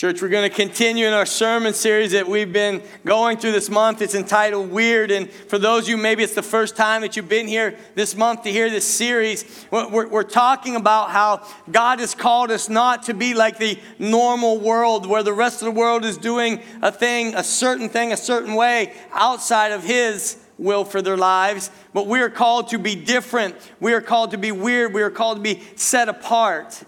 [0.00, 3.68] Church, we're going to continue in our sermon series that we've been going through this
[3.68, 4.00] month.
[4.00, 5.10] It's entitled Weird.
[5.10, 8.16] And for those of you, maybe it's the first time that you've been here this
[8.16, 13.02] month to hear this series, we're, we're, talking about how God has called us not
[13.02, 16.90] to be like the normal world where the rest of the world is doing a
[16.90, 22.06] thing, a certain thing, a certain way outside of His will for their lives, but
[22.06, 23.54] we are called to be different.
[23.80, 24.94] We are called to be weird.
[24.94, 26.84] We are called to be set apart.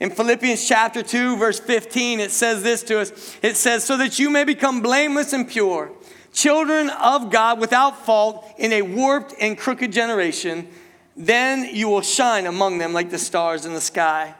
[0.00, 4.18] In Philippians chapter 2, verse 15, it says this to us it says, So that
[4.18, 5.92] you may become blameless and pure,
[6.32, 10.68] children of God without fault in a warped and crooked generation,
[11.16, 14.34] then you will shine among them like the stars in the sky.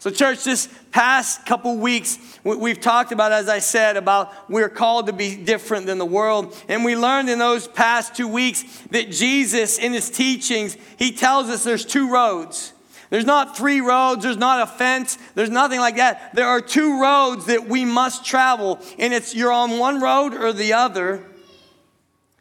[0.00, 5.06] So, church, this past couple weeks, we've talked about, as I said, about we're called
[5.06, 6.54] to be different than the world.
[6.68, 11.48] And we learned in those past two weeks that Jesus, in his teachings, he tells
[11.48, 12.73] us there's two roads.
[13.14, 16.34] There's not three roads, there's not a fence, there's nothing like that.
[16.34, 20.52] There are two roads that we must travel, and it's you're on one road or
[20.52, 21.24] the other.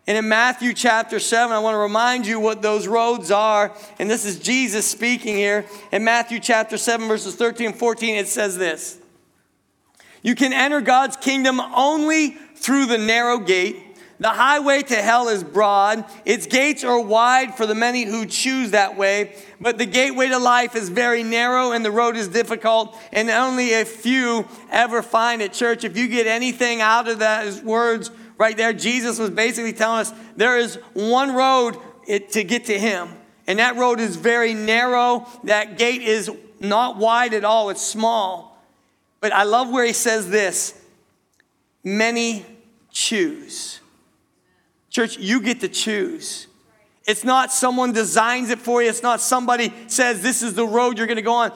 [0.08, 3.72] And in Matthew chapter 7, I want to remind you what those roads are.
[4.00, 5.68] And this is Jesus speaking here.
[5.92, 8.98] In Matthew chapter 7, verses 13 and 14, it says this
[10.24, 13.93] You can enter God's kingdom only through the narrow gate.
[14.24, 18.72] The highway to hell is broad, its gates are wide for the many who choose
[18.72, 22.98] that way, but the gateway to life is very narrow and the road is difficult,
[23.12, 25.52] and only a few ever find it.
[25.52, 30.00] Church, if you get anything out of those words right there, Jesus was basically telling
[30.00, 31.76] us there is one road
[32.08, 33.10] to get to Him,
[33.46, 35.28] and that road is very narrow.
[35.44, 38.58] That gate is not wide at all, it's small.
[39.20, 40.82] But I love where He says this
[41.84, 42.46] many
[42.90, 43.82] choose.
[44.94, 46.46] Church, you get to choose.
[47.08, 48.90] It's not someone designs it for you.
[48.90, 51.52] It's not somebody says this is the road you're going to go on.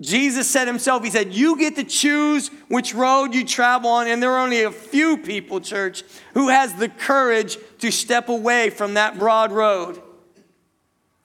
[0.00, 4.06] Jesus said himself, He said, You get to choose which road you travel on.
[4.06, 8.70] And there are only a few people, church, who has the courage to step away
[8.70, 10.00] from that broad road.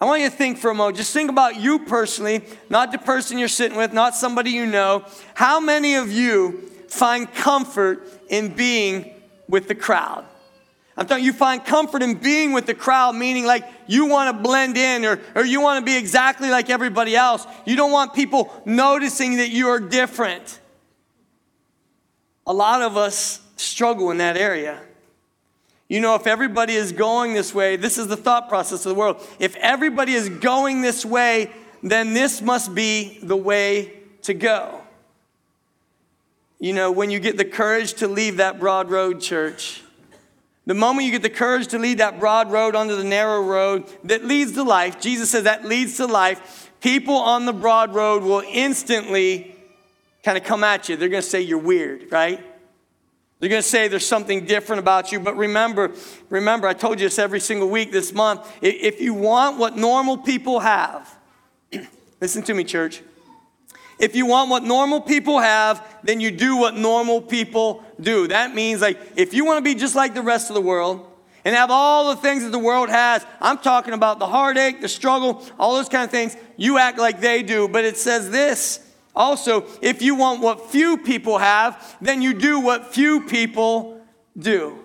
[0.01, 0.97] I want you to think for a moment.
[0.97, 5.05] Just think about you personally, not the person you're sitting with, not somebody you know.
[5.35, 9.13] How many of you find comfort in being
[9.47, 10.25] with the crowd?
[10.97, 14.35] I'm telling you, you find comfort in being with the crowd, meaning like you want
[14.35, 17.45] to blend in or, or you want to be exactly like everybody else.
[17.65, 20.59] You don't want people noticing that you are different.
[22.47, 24.81] A lot of us struggle in that area.
[25.87, 28.99] You know, if everybody is going this way, this is the thought process of the
[28.99, 29.25] world.
[29.39, 31.51] If everybody is going this way,
[31.83, 33.93] then this must be the way
[34.23, 34.81] to go.
[36.59, 39.83] You know, when you get the courage to leave that broad road, church,
[40.67, 43.85] the moment you get the courage to lead that broad road onto the narrow road
[44.03, 48.21] that leads to life, Jesus says that leads to life, people on the broad road
[48.21, 49.55] will instantly
[50.23, 50.97] kind of come at you.
[50.97, 52.45] They're going to say you're weird, right?
[53.39, 55.21] They're going to say there's something different about you.
[55.21, 55.93] But remember,
[56.29, 58.51] remember, I told you this every single week this month.
[58.61, 61.17] If you want what normal people have,
[62.19, 63.01] listen to me, church.
[63.99, 68.27] If you want what normal people have, then you do what normal people do.
[68.27, 71.05] That means, like, if you want to be just like the rest of the world
[71.43, 74.89] and have all the things that the world has, I'm talking about the heartache, the
[74.89, 77.67] struggle, all those kind of things, you act like they do.
[77.67, 78.87] But it says this
[79.17, 83.99] also, if you want what few people have, then you do what few people
[84.37, 84.77] do.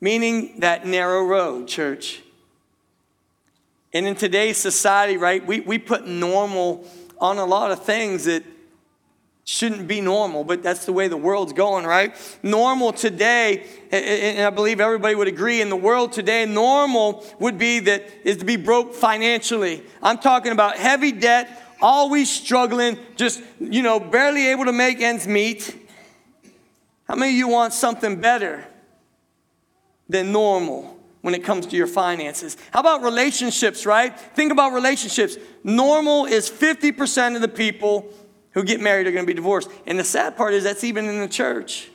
[0.00, 2.22] Meaning that narrow road, church.
[3.92, 6.88] And in today's society, right, we, we put normal
[7.22, 8.42] on a lot of things that
[9.44, 12.14] shouldn't be normal, but that's the way the world's going, right?
[12.42, 17.78] Normal today, and I believe everybody would agree, in the world today, normal would be
[17.80, 19.84] that is to be broke financially.
[20.02, 25.26] I'm talking about heavy debt, always struggling, just, you know, barely able to make ends
[25.26, 25.76] meet.
[27.08, 28.64] How many of you want something better
[30.08, 30.91] than normal?
[31.22, 32.56] When it comes to your finances.
[32.72, 34.18] How about relationships, right?
[34.18, 35.36] Think about relationships.
[35.64, 38.12] Normal is 50% of the people
[38.50, 39.70] who get married are going to be divorced.
[39.86, 41.88] And the sad part is that's even in the church.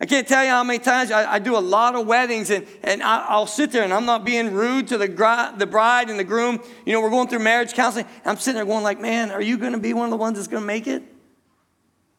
[0.00, 2.66] I can't tell you how many times I, I do a lot of weddings and,
[2.82, 5.06] and I, will sit there and I'm not being rude to the,
[5.58, 6.60] the bride and the groom.
[6.84, 8.06] You know, we're going through marriage counseling.
[8.24, 10.38] I'm sitting there going like, man, are you going to be one of the ones
[10.38, 11.04] that's going to make it?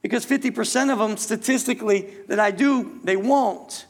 [0.01, 3.85] Because 50% of them statistically that I do, they won't.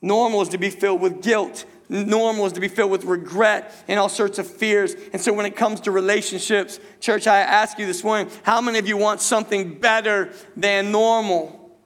[0.00, 1.64] Normal is to be filled with guilt.
[1.88, 4.94] Normal is to be filled with regret and all sorts of fears.
[5.12, 8.78] And so, when it comes to relationships, church, I ask you this morning how many
[8.78, 11.76] of you want something better than normal?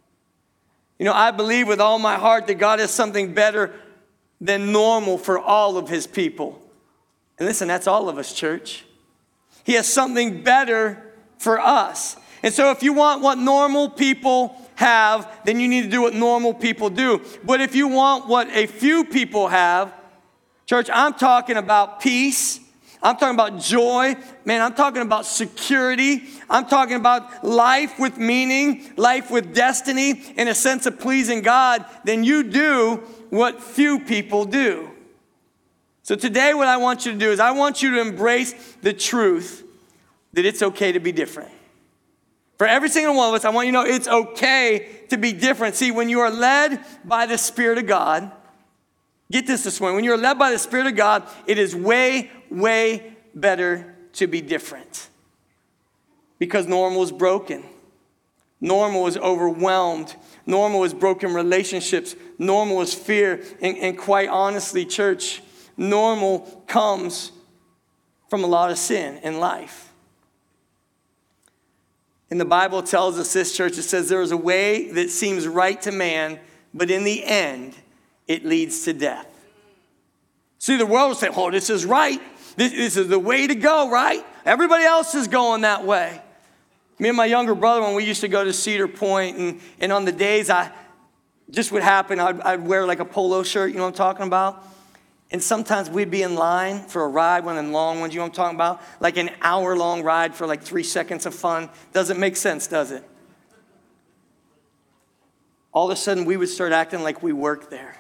[0.99, 3.73] You know, I believe with all my heart that God has something better
[4.41, 6.61] than normal for all of his people.
[7.39, 8.85] And listen, that's all of us, church.
[9.65, 12.17] He has something better for us.
[12.43, 16.13] And so, if you want what normal people have, then you need to do what
[16.13, 17.23] normal people do.
[17.45, 19.95] But if you want what a few people have,
[20.67, 22.59] church, I'm talking about peace.
[23.01, 24.17] I'm talking about joy.
[24.45, 26.25] Man, I'm talking about security.
[26.51, 31.85] I'm talking about life with meaning, life with destiny, and a sense of pleasing God.
[32.05, 32.97] Then you do
[33.31, 34.91] what few people do.
[36.03, 38.53] So today, what I want you to do is I want you to embrace
[38.83, 39.65] the truth
[40.33, 41.53] that it's okay to be different.
[42.63, 45.33] For every single one of us, I want you to know it's okay to be
[45.33, 45.75] different.
[45.75, 48.31] See, when you are led by the Spirit of God,
[49.33, 52.31] get this this morning, when you're led by the Spirit of God, it is way,
[52.53, 55.09] way better to be different.
[56.39, 57.65] Because normal is broken.
[58.61, 60.15] Normal is overwhelmed.
[60.47, 62.15] Normal is broken relationships.
[62.39, 63.43] Normal is fear.
[63.61, 65.43] And, and quite honestly, church,
[65.77, 67.33] normal comes
[68.31, 69.92] from a lot of sin in life.
[72.33, 75.47] And the Bible tells us this, church, it says there is a way that seems
[75.47, 76.41] right to man,
[76.73, 77.75] but in the end,
[78.27, 79.27] it leads to death.
[80.59, 82.23] See, the world will say, oh, this is right.
[82.57, 84.25] This, this is the way to go, right?
[84.47, 86.23] Everybody else is going that way.
[86.99, 89.93] Me and my younger brother, when we used to go to Cedar Point, and, and
[89.93, 90.73] on the days I
[91.51, 94.27] just would happen, I'd, I'd wear like a polo shirt, you know what I'm talking
[94.27, 94.67] about?
[95.33, 98.25] And sometimes we'd be in line for a ride, one of long ones, you know
[98.25, 98.83] what I'm talking about?
[99.01, 101.71] Like an hour long ride for like three seconds of fun.
[101.95, 103.03] Doesn't make sense, does it?
[105.73, 107.97] All of a sudden, we would start acting like we work there.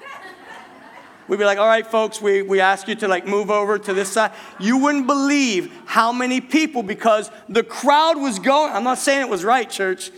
[1.28, 3.94] We'd be like, all right, folks, we, we ask you to like move over to
[3.94, 4.32] this side.
[4.58, 9.28] You wouldn't believe how many people, because the crowd was going, I'm not saying it
[9.28, 10.10] was right, church,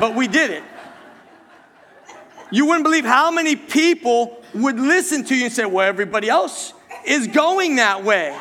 [0.00, 0.62] but we did it.
[2.50, 6.72] You wouldn't believe how many people would listen to you and say, well, everybody else
[7.06, 8.36] is going that way.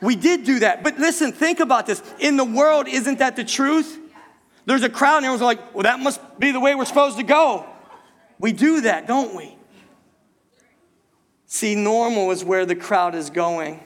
[0.00, 0.82] We did do that.
[0.82, 2.02] But listen, think about this.
[2.18, 3.98] In the world, isn't that the truth?
[4.64, 7.22] There's a crowd and everyone's like, well, that must be the way we're supposed to
[7.22, 7.66] go.
[8.38, 9.56] We do that, don't we?
[11.46, 13.80] See, normal is where the crowd is going.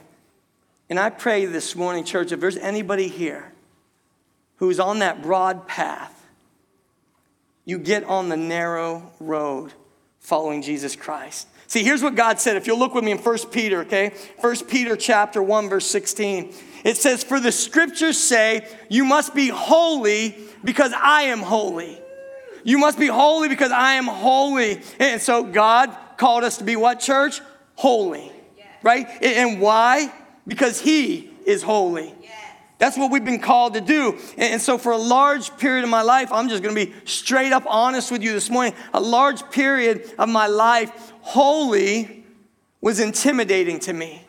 [0.91, 3.53] And I pray this morning, church, if there's anybody here
[4.57, 6.27] who's on that broad path,
[7.65, 9.73] you get on the narrow road
[10.25, 11.47] following Jesus Christ.
[11.67, 12.57] See, here's what God said.
[12.57, 14.13] If you'll look with me in 1 Peter, okay?
[14.41, 16.53] 1 Peter chapter 1 verse 16.
[16.83, 20.35] It says, "For the scriptures say, you must be holy
[20.65, 22.01] because I am holy."
[22.65, 24.81] You must be holy because I am holy.
[24.99, 27.43] And so God called us to be what church?
[27.75, 28.33] Holy.
[28.83, 29.07] Right?
[29.23, 30.11] And why?
[30.47, 32.15] Because he is holy.
[32.79, 34.19] That's what we've been called to do.
[34.37, 37.53] And so, for a large period of my life, I'm just going to be straight
[37.53, 38.75] up honest with you this morning.
[38.93, 42.25] A large period of my life, holy
[42.81, 44.25] was intimidating to me.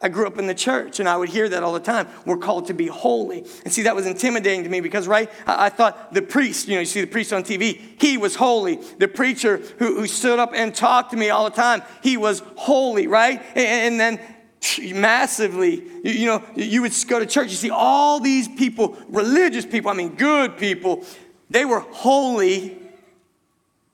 [0.00, 2.06] I grew up in the church and I would hear that all the time.
[2.24, 3.44] We're called to be holy.
[3.64, 6.80] And see, that was intimidating to me because, right, I, thought the priest, you know,
[6.80, 8.76] you see the priest on TV, he was holy.
[8.76, 12.44] The preacher who, who stood up and talked to me all the time, he was
[12.54, 13.42] holy, right?
[13.56, 14.20] And, and then
[14.94, 15.84] massively.
[16.04, 19.94] You, know, you would go to church, you see all these people, religious people, I
[19.94, 21.04] mean, good people,
[21.50, 22.78] they were holy,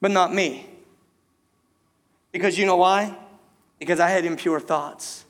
[0.00, 0.66] but not me.
[2.32, 3.16] Because you know why?
[3.78, 5.24] Because I had impure thoughts.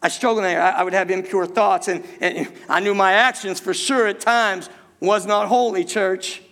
[0.00, 0.62] I struggled there.
[0.62, 4.68] I would have impure thoughts, and, and I knew my actions for sure at times
[5.00, 6.42] was not holy, church.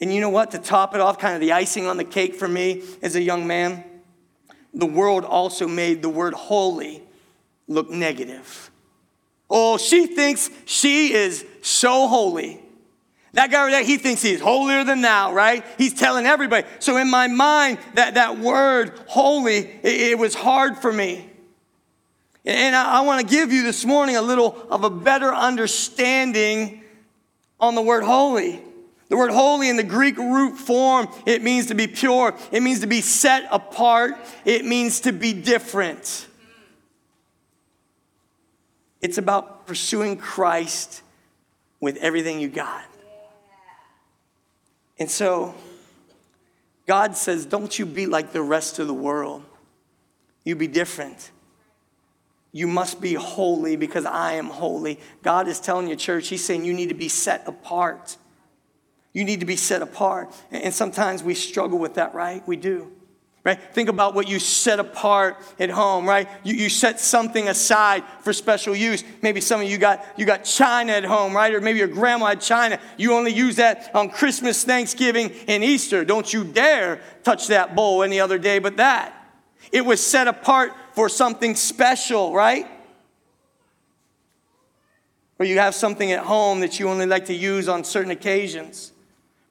[0.00, 0.50] And you know what?
[0.50, 3.22] To top it off, kind of the icing on the cake for me as a
[3.22, 3.84] young man,
[4.76, 7.02] the world also made the word holy
[7.66, 8.70] look negative.
[9.48, 12.60] Oh, she thinks she is so holy.
[13.32, 15.64] That guy right there, he thinks he's holier than thou, right?
[15.78, 16.66] He's telling everybody.
[16.78, 21.28] So in my mind, that, that word holy, it, it was hard for me.
[22.44, 26.82] And I, I want to give you this morning a little of a better understanding
[27.58, 28.62] on the word holy.
[29.08, 32.34] The word holy in the Greek root form, it means to be pure.
[32.50, 34.14] It means to be set apart.
[34.44, 36.26] It means to be different.
[39.00, 41.02] It's about pursuing Christ
[41.80, 42.84] with everything you got.
[44.98, 45.54] And so,
[46.86, 49.44] God says, don't you be like the rest of the world.
[50.42, 51.30] You be different.
[52.52, 54.98] You must be holy because I am holy.
[55.22, 58.16] God is telling you, church, He's saying you need to be set apart.
[59.16, 60.30] You need to be set apart.
[60.50, 62.46] And sometimes we struggle with that, right?
[62.46, 62.92] We do.
[63.44, 63.58] Right?
[63.72, 66.28] Think about what you set apart at home, right?
[66.44, 69.02] You, you set something aside for special use.
[69.22, 71.54] Maybe some of you got you got china at home, right?
[71.54, 72.78] Or maybe your grandma had china.
[72.98, 76.04] You only use that on Christmas, Thanksgiving, and Easter.
[76.04, 79.14] Don't you dare touch that bowl any other day but that.
[79.72, 82.66] It was set apart for something special, right?
[85.38, 88.92] Or you have something at home that you only like to use on certain occasions.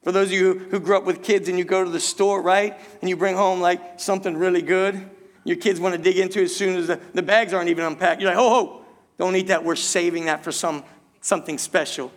[0.06, 2.40] For those of you who grew up with kids and you go to the store,
[2.40, 2.78] right?
[3.00, 5.10] And you bring home like something really good.
[5.42, 7.84] Your kids want to dig into it as soon as the, the bags aren't even
[7.84, 8.20] unpacked.
[8.20, 8.84] You're like, ho, ho,
[9.18, 9.64] don't eat that.
[9.64, 10.84] We're saving that for some,
[11.22, 12.12] something special.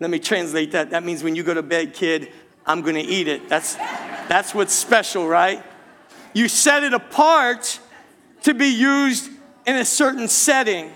[0.00, 0.90] Let me translate that.
[0.90, 2.32] That means when you go to bed, kid,
[2.66, 3.48] I'm going to eat it.
[3.48, 5.62] That's, that's what's special, right?
[6.34, 7.78] You set it apart
[8.42, 9.30] to be used
[9.66, 10.90] in a certain setting.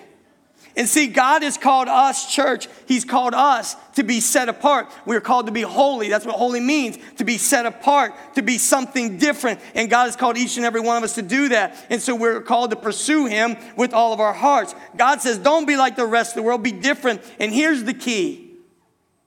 [0.76, 4.92] And see, God has called us, church, He's called us to be set apart.
[5.06, 6.10] We're called to be holy.
[6.10, 9.60] That's what holy means to be set apart, to be something different.
[9.74, 11.86] And God has called each and every one of us to do that.
[11.88, 14.74] And so we're called to pursue Him with all of our hearts.
[14.96, 17.22] God says, don't be like the rest of the world, be different.
[17.40, 18.42] And here's the key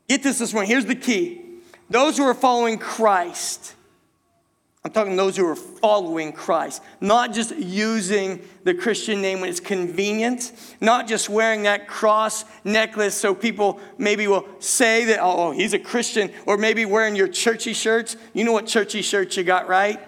[0.07, 0.69] get this this morning.
[0.69, 1.45] Here's the key
[1.89, 3.73] those who are following Christ
[4.83, 9.59] I'm talking those who are following Christ, not just using the Christian name when it's
[9.59, 15.51] convenient, not just wearing that cross necklace so people maybe will say that, oh, oh
[15.51, 18.15] he's a Christian, or maybe wearing your churchy shirts.
[18.33, 19.99] You know what churchy shirts you got, right?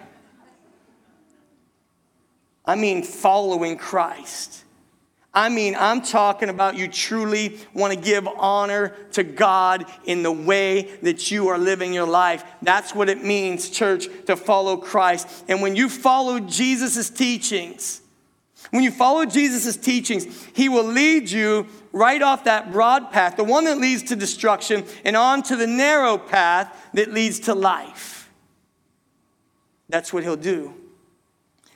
[2.64, 4.61] I mean, following Christ.
[5.34, 10.32] I mean, I'm talking about you truly want to give honor to God in the
[10.32, 12.44] way that you are living your life.
[12.60, 15.44] That's what it means, church, to follow Christ.
[15.48, 18.02] And when you follow Jesus' teachings,
[18.70, 23.44] when you follow Jesus' teachings, he will lead you right off that broad path, the
[23.44, 28.30] one that leads to destruction, and on to the narrow path that leads to life.
[29.88, 30.74] That's what he'll do.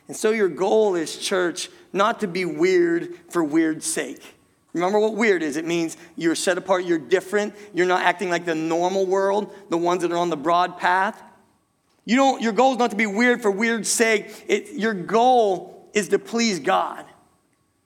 [0.08, 4.22] And so, your goal is, church, not to be weird for weird's sake.
[4.72, 5.56] Remember what weird is?
[5.56, 9.78] It means you're set apart, you're different, you're not acting like the normal world, the
[9.78, 11.22] ones that are on the broad path.
[12.04, 14.44] You don't, your goal is not to be weird for weird's sake.
[14.46, 17.04] It, your goal is to please God.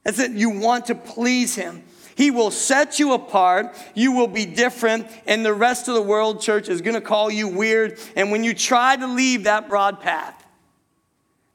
[0.02, 0.32] That's it.
[0.32, 1.84] You want to please Him.
[2.16, 3.74] He will set you apart.
[3.94, 5.06] You will be different.
[5.26, 7.98] And the rest of the world, church, is going to call you weird.
[8.16, 10.44] And when you try to leave that broad path,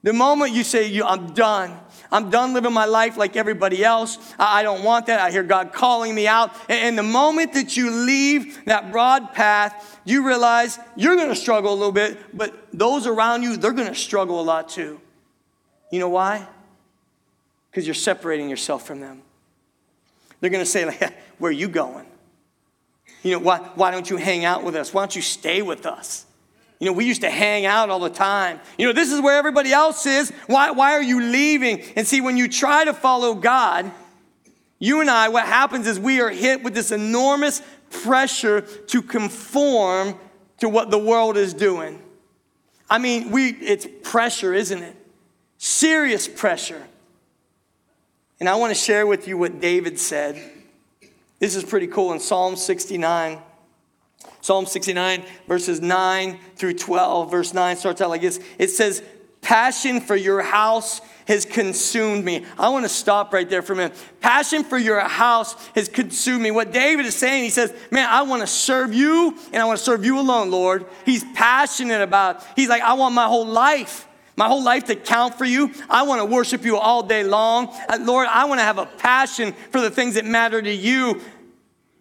[0.01, 1.77] the moment you say, I'm done,
[2.11, 4.17] I'm done living my life like everybody else.
[4.37, 5.19] I don't want that.
[5.19, 6.55] I hear God calling me out.
[6.69, 11.73] And the moment that you leave that broad path, you realize you're going to struggle
[11.73, 14.99] a little bit, but those around you, they're going to struggle a lot too.
[15.91, 16.47] You know why?
[17.69, 19.21] Because you're separating yourself from them.
[20.39, 22.05] They're going to say, like, Where are you going?
[23.23, 24.93] You know, why, why don't you hang out with us?
[24.93, 26.25] Why don't you stay with us?
[26.79, 28.59] You know, we used to hang out all the time.
[28.77, 30.31] You know, this is where everybody else is.
[30.47, 31.81] Why, why are you leaving?
[31.95, 33.89] And see, when you try to follow God,
[34.77, 40.19] you and I, what happens is we are hit with this enormous pressure to conform
[40.59, 42.01] to what the world is doing.
[42.89, 44.95] I mean, we, it's pressure, isn't it?
[45.57, 46.83] Serious pressure.
[48.39, 50.39] And I want to share with you what David said.
[51.39, 53.39] This is pretty cool in Psalm 69.
[54.45, 57.31] Psalm 69, verses 9 through 12.
[57.31, 59.01] Verse 9 starts out like this it says,
[59.41, 62.45] Passion for your house has consumed me.
[62.55, 63.97] I want to stop right there for a minute.
[64.21, 66.51] Passion for your house has consumed me.
[66.51, 69.79] What David is saying, he says, Man, I want to serve you and I want
[69.79, 70.85] to serve you alone, Lord.
[71.07, 75.37] He's passionate about, he's like, I want my whole life my whole life to count
[75.37, 75.71] for you.
[75.89, 77.69] I want to worship you all day long.
[77.87, 81.21] Uh, Lord, I want to have a passion for the things that matter to you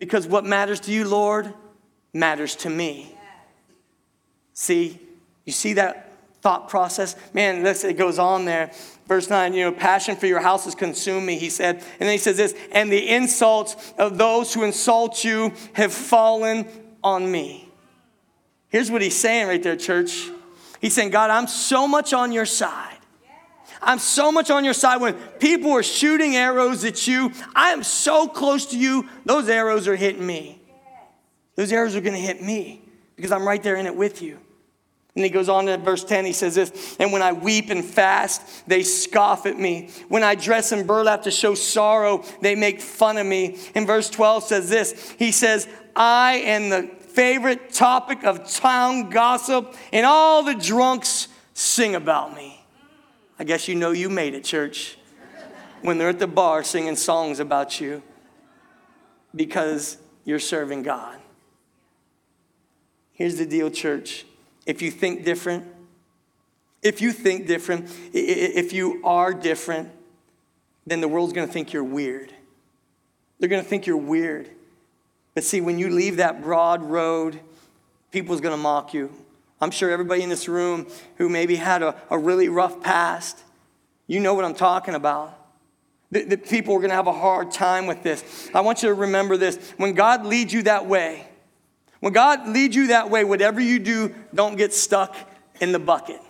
[0.00, 1.54] because what matters to you, Lord,
[2.14, 3.14] matters to me.
[4.54, 4.98] See,
[5.44, 7.16] you see that thought process?
[7.34, 8.70] Man, this it goes on there.
[9.06, 11.76] Verse 9, you know, passion for your house has consumed me, he said.
[11.76, 16.66] And then he says this, and the insults of those who insult you have fallen
[17.02, 17.68] on me.
[18.68, 20.30] Here's what he's saying right there, church.
[20.80, 22.96] He's saying, God, I'm so much on your side.
[23.82, 25.00] I'm so much on your side.
[25.00, 29.86] When people are shooting arrows at you, I am so close to you, those arrows
[29.86, 30.60] are hitting me.
[31.56, 32.82] Those arrows are going to hit me
[33.16, 34.38] because I'm right there in it with you.
[35.16, 37.84] And he goes on to verse 10, he says this, and when I weep and
[37.84, 39.90] fast, they scoff at me.
[40.08, 43.60] When I dress in burlap to show sorrow, they make fun of me.
[43.76, 49.72] And verse 12 says this, he says, I am the favorite topic of town gossip,
[49.92, 52.66] and all the drunks sing about me.
[53.38, 54.98] I guess you know you made it, church,
[55.82, 58.02] when they're at the bar singing songs about you
[59.32, 61.20] because you're serving God.
[63.14, 64.26] Here's the deal, church.
[64.66, 65.64] If you think different,
[66.82, 69.90] if you think different, if you are different,
[70.86, 72.32] then the world's gonna think you're weird.
[73.38, 74.50] They're gonna think you're weird.
[75.34, 77.40] But see, when you leave that broad road,
[78.10, 79.10] people's gonna mock you.
[79.60, 83.38] I'm sure everybody in this room who maybe had a, a really rough past,
[84.06, 85.38] you know what I'm talking about.
[86.10, 88.50] The, that people are to have a hard time with this.
[88.54, 89.72] I want you to remember this.
[89.78, 91.26] When God leads you that way,
[92.04, 95.16] when God leads you that way, whatever you do, don't get stuck
[95.58, 96.20] in the bucket.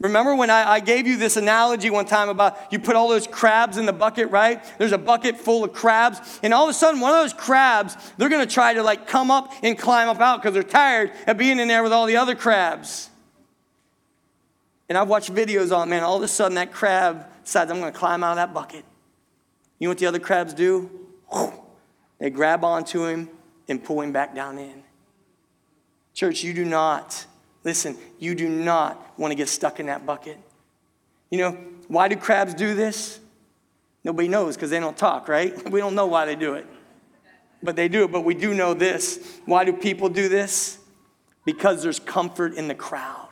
[0.00, 3.28] Remember when I, I, gave you this analogy one time about you put all those
[3.28, 4.60] crabs in the bucket, right?
[4.78, 7.96] There's a bucket full of crabs, and all of a sudden, one of those crabs,
[8.18, 11.38] they're gonna try to like come up and climb up out because they're tired of
[11.38, 13.08] being in there with all the other crabs.
[14.88, 17.92] And I've watched videos on, man, all of a sudden that crab decides, I'm gonna
[17.92, 18.84] climb out of that bucket.
[19.78, 20.90] You know what the other crabs do?
[22.18, 23.28] They grab onto him
[23.68, 24.82] and pull him back down in.
[26.16, 27.26] Church, you do not,
[27.62, 30.38] listen, you do not want to get stuck in that bucket.
[31.28, 31.52] You know,
[31.88, 33.20] why do crabs do this?
[34.02, 35.70] Nobody knows because they don't talk, right?
[35.70, 36.66] We don't know why they do it.
[37.62, 38.12] But they do it.
[38.12, 39.40] But we do know this.
[39.44, 40.78] Why do people do this?
[41.44, 43.28] Because there's comfort in the crowd.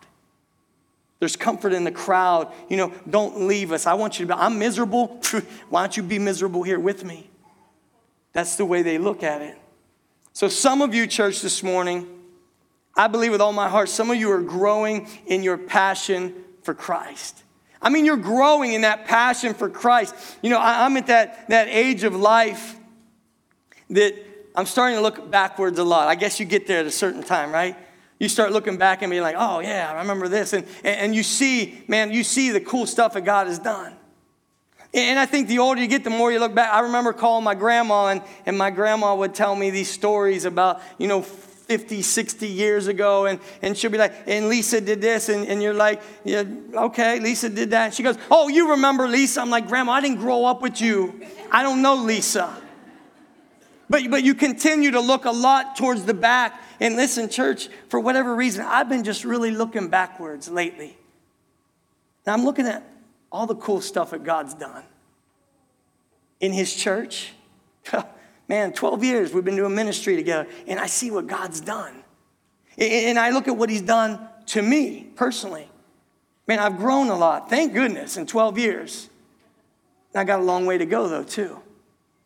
[1.21, 2.53] There's comfort in the crowd.
[2.69, 3.87] You know, don't leave us.
[3.87, 5.23] I want you to be, I'm miserable.
[5.71, 7.31] Why don't you be miserable here with me?
[8.35, 9.57] That's the way they look at it.
[10.35, 12.14] So, some of you, church, this morning,
[12.97, 16.75] I believe with all my heart, some of you are growing in your passion for
[16.75, 17.43] Christ.
[17.83, 20.15] I mean, you're growing in that passion for Christ.
[20.43, 22.77] You know, I'm at that, that age of life
[23.91, 24.15] that
[24.55, 26.09] I'm starting to look backwards a lot.
[26.09, 27.77] I guess you get there at a certain time, right?
[28.19, 30.53] You start looking back and being like, oh, yeah, I remember this.
[30.53, 33.93] And, and you see, man, you see the cool stuff that God has done.
[34.95, 36.73] And I think the older you get, the more you look back.
[36.73, 40.81] I remember calling my grandma, and, and my grandma would tell me these stories about,
[40.99, 41.23] you know,
[41.67, 43.27] 50, 60 years ago.
[43.27, 45.29] And, and she'll be like, and Lisa did this.
[45.29, 46.45] And, and you're like, yeah,
[46.75, 47.95] okay, Lisa did that.
[47.95, 49.41] She goes, oh, you remember Lisa?
[49.41, 51.23] I'm like, Grandma, I didn't grow up with you.
[51.51, 52.63] I don't know Lisa.
[53.89, 56.61] But, but you continue to look a lot towards the back.
[56.81, 60.97] And listen, church, for whatever reason, I've been just really looking backwards lately.
[62.27, 62.83] Now I'm looking at
[63.31, 64.85] all the cool stuff that God's done
[66.41, 67.33] in His church.
[68.49, 72.05] Man, 12 years we've been doing ministry together, and I see what God's done.
[72.77, 75.69] And I look at what He's done to me personally.
[76.47, 77.49] Man, I've grown a lot.
[77.49, 79.09] Thank goodness in 12 years.
[80.15, 81.61] I got a long way to go, though, too.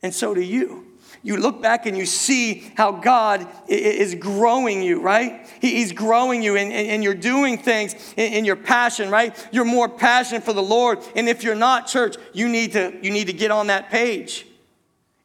[0.02, 0.88] And so do you
[1.22, 5.46] you look back and you see how God is growing you, right?
[5.61, 9.35] He's growing you and, and you're doing things in your passion, right?
[9.52, 11.00] You're more passionate for the Lord.
[11.16, 14.46] And if you're not, church, you need to, you need to get on that page.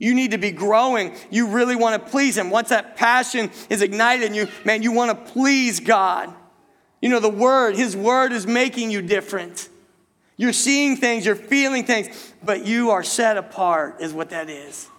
[0.04, 1.16] You need to be growing.
[1.32, 2.50] You really want to please Him.
[2.50, 6.34] Once that passion is ignited in you, man, you want to please God.
[7.02, 9.70] You know, the Word, His Word is making you different.
[10.36, 14.90] You're seeing things, you're feeling things, but you are set apart, is what that is.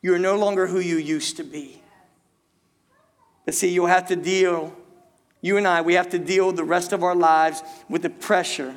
[0.00, 1.82] You are no longer who you used to be.
[3.44, 4.76] But see, you'll have to deal,
[5.40, 8.76] you and I, we have to deal the rest of our lives with the pressure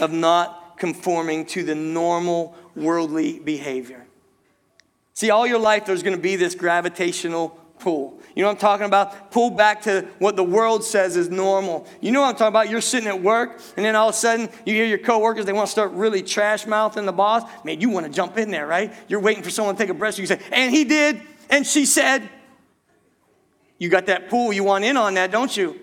[0.00, 3.97] of not conforming to the normal worldly behavior.
[5.18, 7.48] See, all your life there's going to be this gravitational
[7.80, 8.20] pull.
[8.36, 9.32] You know what I'm talking about?
[9.32, 11.88] Pull back to what the world says is normal.
[12.00, 12.70] You know what I'm talking about?
[12.70, 15.52] You're sitting at work, and then all of a sudden you hear your coworkers, they
[15.52, 17.42] want to start really trash mouthing the boss.
[17.64, 18.94] Man, you want to jump in there, right?
[19.08, 20.14] You're waiting for someone to take a breath.
[20.14, 22.22] So you say, and he did, and she said.
[23.76, 25.80] You got that pull, you want in on that, don't you?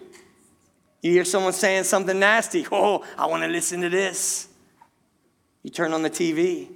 [1.01, 2.65] You hear someone saying something nasty.
[2.71, 4.47] Oh, I want to listen to this.
[5.61, 6.69] You turn on the TV,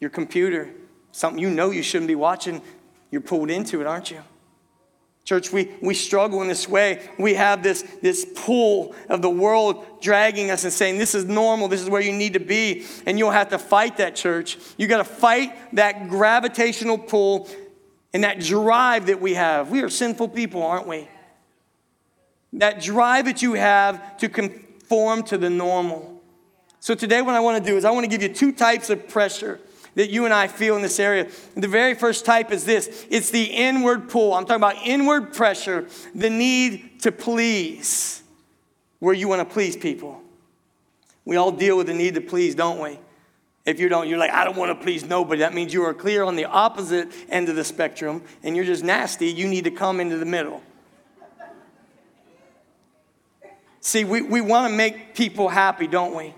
[0.00, 0.70] your computer,
[1.12, 2.62] something you know you shouldn't be watching,
[3.10, 4.22] you're pulled into it, aren't you?
[5.28, 7.06] Church, we, we struggle in this way.
[7.18, 11.68] We have this, this pull of the world dragging us and saying, This is normal,
[11.68, 12.86] this is where you need to be.
[13.04, 14.56] And you'll have to fight that, church.
[14.78, 17.46] You got to fight that gravitational pull
[18.14, 19.70] and that drive that we have.
[19.70, 21.06] We are sinful people, aren't we?
[22.54, 26.22] That drive that you have to conform to the normal.
[26.80, 28.88] So, today, what I want to do is I want to give you two types
[28.88, 29.60] of pressure
[29.98, 31.26] that you and I feel in this area.
[31.56, 34.32] The very first type is this it's the inward pull.
[34.32, 38.22] I'm talking about inward pressure, the need to please,
[39.00, 40.22] where you want to please people.
[41.24, 42.96] We all deal with the need to please, don't we?
[43.66, 45.40] If you don't, you're like, I don't want to please nobody.
[45.40, 48.84] That means you are clear on the opposite end of the spectrum and you're just
[48.84, 49.26] nasty.
[49.26, 50.62] You need to come into the middle.
[53.80, 56.34] See, we, we want to make people happy, don't we?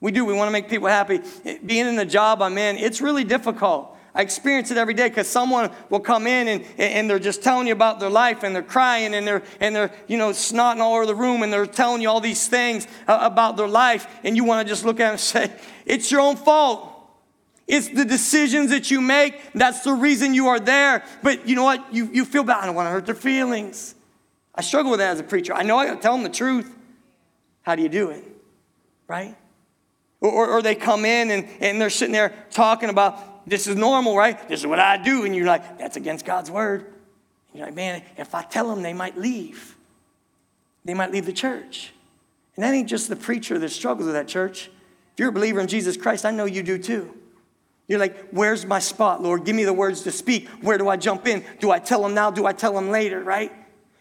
[0.00, 0.24] We do.
[0.24, 1.20] We want to make people happy.
[1.64, 3.96] Being in the job I'm in, it's really difficult.
[4.14, 7.66] I experience it every day because someone will come in and, and they're just telling
[7.66, 10.94] you about their life and they're crying and they're, and they're, you know, snotting all
[10.94, 14.08] over the room and they're telling you all these things about their life.
[14.24, 15.52] And you want to just look at them and say,
[15.84, 16.94] it's your own fault.
[17.66, 19.52] It's the decisions that you make.
[19.52, 21.04] That's the reason you are there.
[21.22, 21.94] But you know what?
[21.94, 22.62] You, you feel bad.
[22.62, 23.94] I don't want to hurt their feelings.
[24.54, 25.54] I struggle with that as a preacher.
[25.54, 26.74] I know I got to tell them the truth.
[27.62, 28.24] How do you do it?
[29.06, 29.36] Right?
[30.20, 34.16] Or, or, they come in and, and they're sitting there talking about this is normal,
[34.16, 34.48] right?
[34.48, 35.24] This is what I do.
[35.24, 36.80] And you're like, that's against God's word.
[36.80, 36.92] And
[37.54, 39.76] you're like, man, if I tell them, they might leave.
[40.84, 41.92] They might leave the church.
[42.56, 44.70] And that ain't just the preacher that struggles with that church.
[45.12, 47.14] If you're a believer in Jesus Christ, I know you do too.
[47.86, 49.44] You're like, where's my spot, Lord?
[49.44, 50.48] Give me the words to speak.
[50.60, 51.44] Where do I jump in?
[51.60, 52.30] Do I tell them now?
[52.30, 53.52] Do I tell them later, right?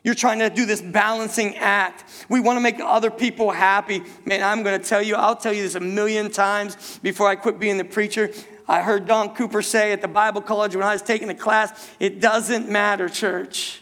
[0.08, 2.06] You're trying to do this balancing act.
[2.30, 4.04] We want to make other people happy.
[4.24, 7.36] Man, I'm going to tell you, I'll tell you this a million times before I
[7.36, 8.32] quit being the preacher.
[8.70, 11.92] I heard Don Cooper say at the Bible college when I was taking the class,
[12.00, 13.82] it doesn't matter, church.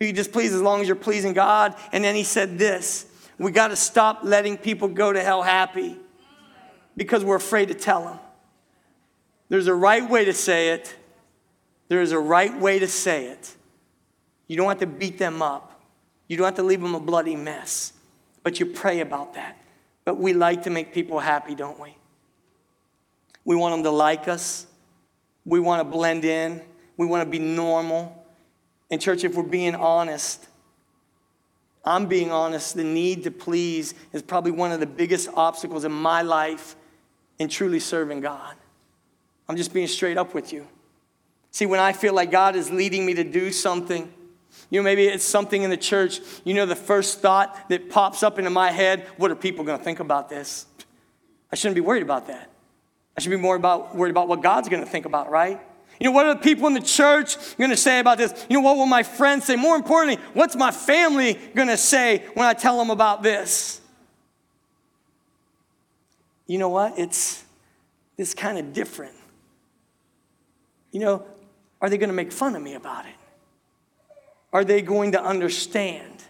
[0.00, 1.76] Who you just please as long as you're pleasing God.
[1.92, 3.06] And then he said this
[3.38, 5.96] we got to stop letting people go to hell happy
[6.96, 8.18] because we're afraid to tell them.
[9.50, 10.96] There's a right way to say it,
[11.86, 13.54] there is a right way to say it.
[14.54, 15.82] You don't have to beat them up,
[16.28, 17.92] you don't have to leave them a bloody mess,
[18.44, 19.58] but you pray about that.
[20.04, 21.96] But we like to make people happy, don't we?
[23.44, 24.68] We want them to like us.
[25.44, 26.62] We want to blend in.
[26.96, 28.24] We want to be normal.
[28.92, 30.46] And, church, if we're being honest,
[31.84, 35.90] I'm being honest, the need to please is probably one of the biggest obstacles in
[35.90, 36.76] my life
[37.40, 38.54] in truly serving God.
[39.48, 40.68] I'm just being straight up with you.
[41.50, 44.12] See, when I feel like God is leading me to do something,
[44.74, 48.24] you know, maybe it's something in the church, you know, the first thought that pops
[48.24, 50.66] up into my head what are people going to think about this?
[51.52, 52.50] I shouldn't be worried about that.
[53.16, 55.60] I should be more about, worried about what God's going to think about, right?
[56.00, 58.46] You know, what are the people in the church going to say about this?
[58.50, 59.54] You know, what will my friends say?
[59.54, 63.80] More importantly, what's my family going to say when I tell them about this?
[66.48, 66.98] You know what?
[66.98, 67.44] It's,
[68.18, 69.14] it's kind of different.
[70.90, 71.26] You know,
[71.80, 73.14] are they going to make fun of me about it?
[74.54, 76.24] Are they going to understand?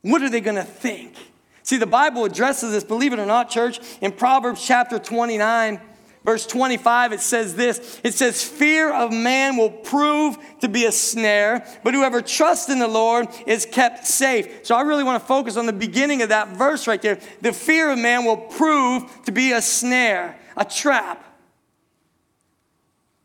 [0.00, 1.14] What are they going to think?
[1.62, 5.80] See, the Bible addresses this, believe it or not, church, in Proverbs chapter 29
[6.24, 10.92] Verse 25, it says this it says, Fear of man will prove to be a
[10.92, 14.64] snare, but whoever trusts in the Lord is kept safe.
[14.64, 17.18] So I really want to focus on the beginning of that verse right there.
[17.40, 21.24] The fear of man will prove to be a snare, a trap.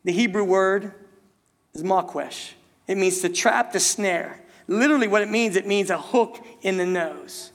[0.04, 0.94] The Hebrew word
[1.76, 2.54] is makwesh.
[2.88, 4.40] It means to trap, to snare.
[4.68, 7.52] Literally, what it means, it means a hook in the nose.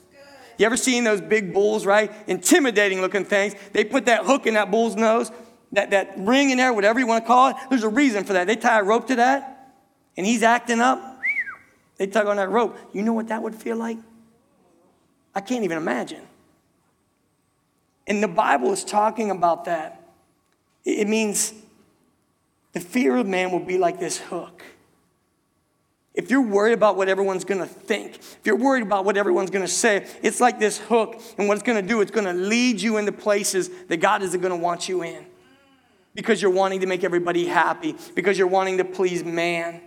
[0.59, 2.13] You ever seen those big bulls, right?
[2.27, 3.55] Intimidating looking things.
[3.73, 5.33] They put that hook in that bull's nose,
[5.73, 7.57] that, that ring in there, whatever you want to call it.
[7.71, 8.47] There's a reason for that.
[8.47, 9.75] They tie a rope to that,
[10.17, 11.21] and he's acting up.
[11.97, 12.79] They tug on that rope.
[12.93, 13.99] You know what that would feel like?
[15.35, 16.23] I can't even imagine.
[18.07, 20.03] And the Bible is talking about that.
[20.85, 21.55] It means
[22.73, 24.63] the fear of man will be like this hook.
[26.15, 29.67] If you're worried about what everyone's gonna think, if you're worried about what everyone's gonna
[29.67, 33.13] say, it's like this hook, and what it's gonna do, it's gonna lead you into
[33.13, 35.25] places that God isn't gonna want you in.
[36.15, 39.81] Because you're wanting to make everybody happy, because you're wanting to please man.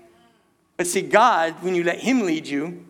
[0.77, 2.83] But see, God, when you let Him lead you,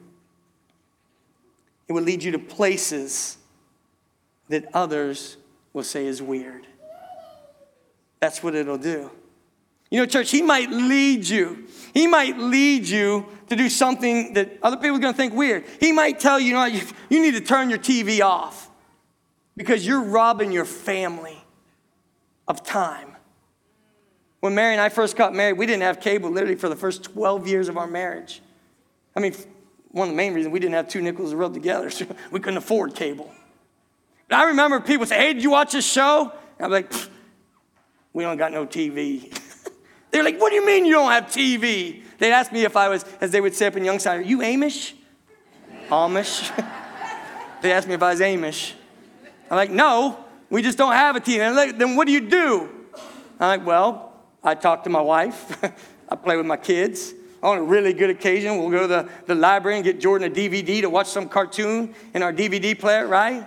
[1.87, 3.37] it will lead you to places
[4.47, 5.35] that others
[5.73, 6.65] will say is weird.
[8.21, 9.11] That's what it'll do.
[9.95, 11.67] You know, church, he might lead you.
[11.93, 15.63] He might lead you to do something that other people are going to think weird.
[15.79, 16.65] He might tell you, you know,
[17.09, 18.69] you, need to turn your TV off
[19.55, 21.41] because you're robbing your family
[22.45, 23.15] of time.
[24.41, 27.05] When Mary and I first got married, we didn't have cable literally for the first
[27.05, 28.41] 12 years of our marriage.
[29.15, 29.33] I mean,
[29.91, 32.41] one of the main reasons we didn't have two nickels to rub together, so we
[32.41, 33.31] couldn't afford cable.
[34.27, 36.33] But I remember people say, Hey, did you watch this show?
[36.59, 36.91] And I'm like,
[38.11, 39.33] We don't got no TV.
[40.15, 42.01] They're like, what do you mean you don't have TV?
[42.19, 44.37] They'd ask me if I was, as they would say up in Youngside, are you
[44.37, 44.93] Amish?
[45.89, 46.55] Amish?
[47.61, 48.75] they asked me if I was Amish.
[49.51, 51.53] I'm like, no, we just don't have a TV.
[51.53, 52.69] Like, then what do you do?
[53.41, 55.61] I'm like, well, I talk to my wife.
[56.09, 57.13] I play with my kids.
[57.43, 60.33] On a really good occasion, we'll go to the, the library and get Jordan a
[60.33, 63.45] DVD to watch some cartoon in our DVD player, right?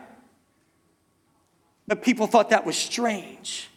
[1.86, 3.67] But people thought that was strange.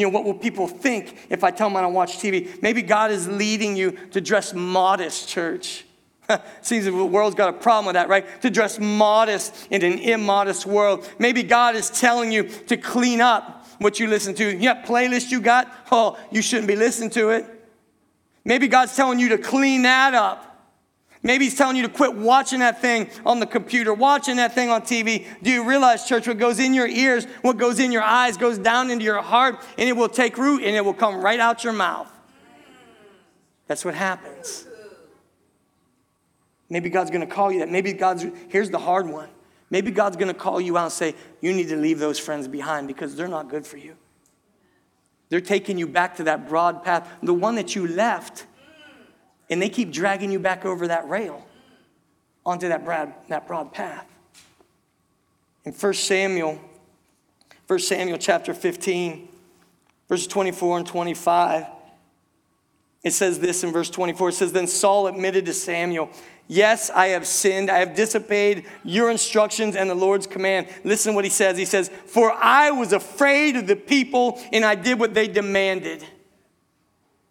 [0.00, 2.60] You know, what will people think if I tell them I don't watch TV?
[2.62, 5.84] Maybe God is leading you to dress modest, church.
[6.62, 8.40] Seems the world's got a problem with that, right?
[8.40, 11.06] To dress modest in an immodest world.
[11.18, 14.56] Maybe God is telling you to clean up what you listen to.
[14.56, 15.70] Yeah, playlist you got?
[15.92, 17.44] Oh, you shouldn't be listening to it.
[18.42, 20.49] Maybe God's telling you to clean that up.
[21.22, 24.70] Maybe he's telling you to quit watching that thing on the computer, watching that thing
[24.70, 25.26] on TV.
[25.42, 28.56] Do you realize, church, what goes in your ears, what goes in your eyes, goes
[28.56, 31.62] down into your heart, and it will take root and it will come right out
[31.62, 32.10] your mouth?
[33.66, 34.66] That's what happens.
[36.70, 37.68] Maybe God's going to call you that.
[37.68, 39.28] Maybe God's, here's the hard one.
[39.68, 42.48] Maybe God's going to call you out and say, You need to leave those friends
[42.48, 43.96] behind because they're not good for you.
[45.28, 48.46] They're taking you back to that broad path, the one that you left,
[49.50, 51.44] and they keep dragging you back over that rail
[52.46, 54.06] onto that broad, that broad path.
[55.64, 56.58] In 1 Samuel,
[57.66, 59.28] 1 Samuel chapter 15,
[60.08, 61.66] verses 24 and 25,
[63.02, 64.30] it says this in verse 24.
[64.30, 66.10] It says, Then Saul admitted to Samuel,
[66.48, 67.70] Yes, I have sinned.
[67.70, 70.66] I have disobeyed your instructions and the Lord's command.
[70.82, 71.56] Listen to what he says.
[71.56, 76.04] He says, For I was afraid of the people and I did what they demanded.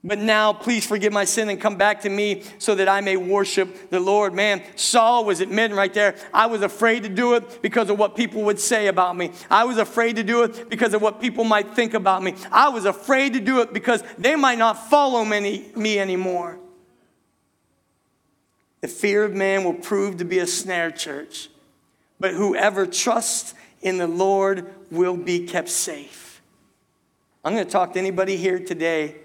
[0.01, 3.17] But now, please forgive my sin and come back to me so that I may
[3.17, 4.33] worship the Lord.
[4.33, 8.15] Man, Saul was admitting right there, I was afraid to do it because of what
[8.15, 9.31] people would say about me.
[9.49, 12.35] I was afraid to do it because of what people might think about me.
[12.49, 16.57] I was afraid to do it because they might not follow me, me anymore.
[18.79, 21.49] The fear of man will prove to be a snare, church.
[22.21, 26.41] But whoever trusts in the Lord will be kept safe.
[27.43, 29.15] I'm going to talk to anybody here today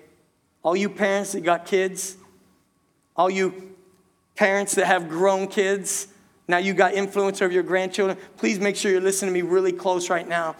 [0.65, 2.17] all you parents that got kids,
[3.15, 3.77] all you
[4.35, 6.09] parents that have grown kids,
[6.49, 9.73] now you got influence over your grandchildren, please make sure you're listening to me really
[9.73, 10.57] close right now.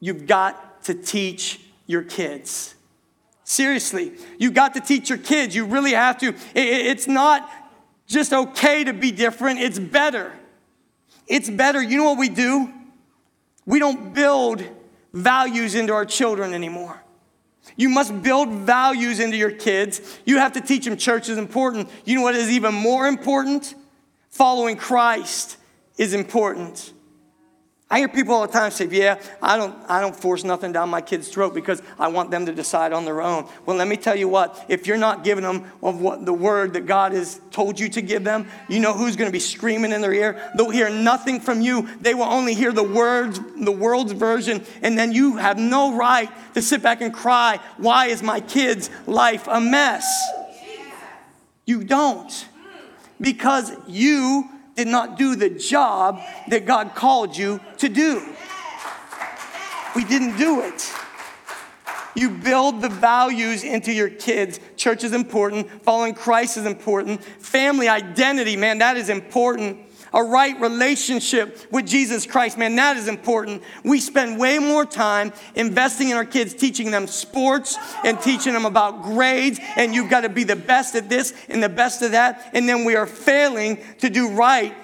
[0.00, 2.74] You've got to teach your kids.
[3.44, 5.54] Seriously, you got to teach your kids.
[5.54, 6.34] You really have to.
[6.54, 7.48] It's not
[8.06, 10.32] just okay to be different, it's better.
[11.26, 11.82] It's better.
[11.82, 12.72] You know what we do?
[13.64, 14.64] We don't build
[15.12, 17.02] values into our children anymore.
[17.76, 20.00] You must build values into your kids.
[20.24, 21.90] You have to teach them church is important.
[22.04, 23.74] You know what is even more important?
[24.30, 25.58] Following Christ
[25.98, 26.92] is important.
[27.88, 30.88] I hear people all the time say, Yeah, I don't, I don't force nothing down
[30.88, 33.48] my kid's throat because I want them to decide on their own.
[33.64, 36.72] Well, let me tell you what, if you're not giving them of what the word
[36.72, 39.92] that God has told you to give them, you know who's going to be screaming
[39.92, 40.50] in their ear?
[40.56, 41.88] They'll hear nothing from you.
[42.00, 46.28] They will only hear the words, the world's version, and then you have no right
[46.54, 50.04] to sit back and cry, Why is my kid's life a mess?
[51.66, 52.48] You don't.
[53.20, 58.34] Because you did not do the job that God called you to do.
[59.94, 60.92] We didn't do it.
[62.14, 64.60] You build the values into your kids.
[64.76, 65.82] Church is important.
[65.82, 67.24] Following Christ is important.
[67.24, 73.08] Family identity, man, that is important a right relationship with Jesus Christ, man, that is
[73.08, 73.62] important.
[73.84, 78.64] We spend way more time investing in our kids, teaching them sports and teaching them
[78.64, 82.12] about grades, and you've got to be the best at this and the best of
[82.12, 82.50] that.
[82.52, 84.74] And then we are failing to do right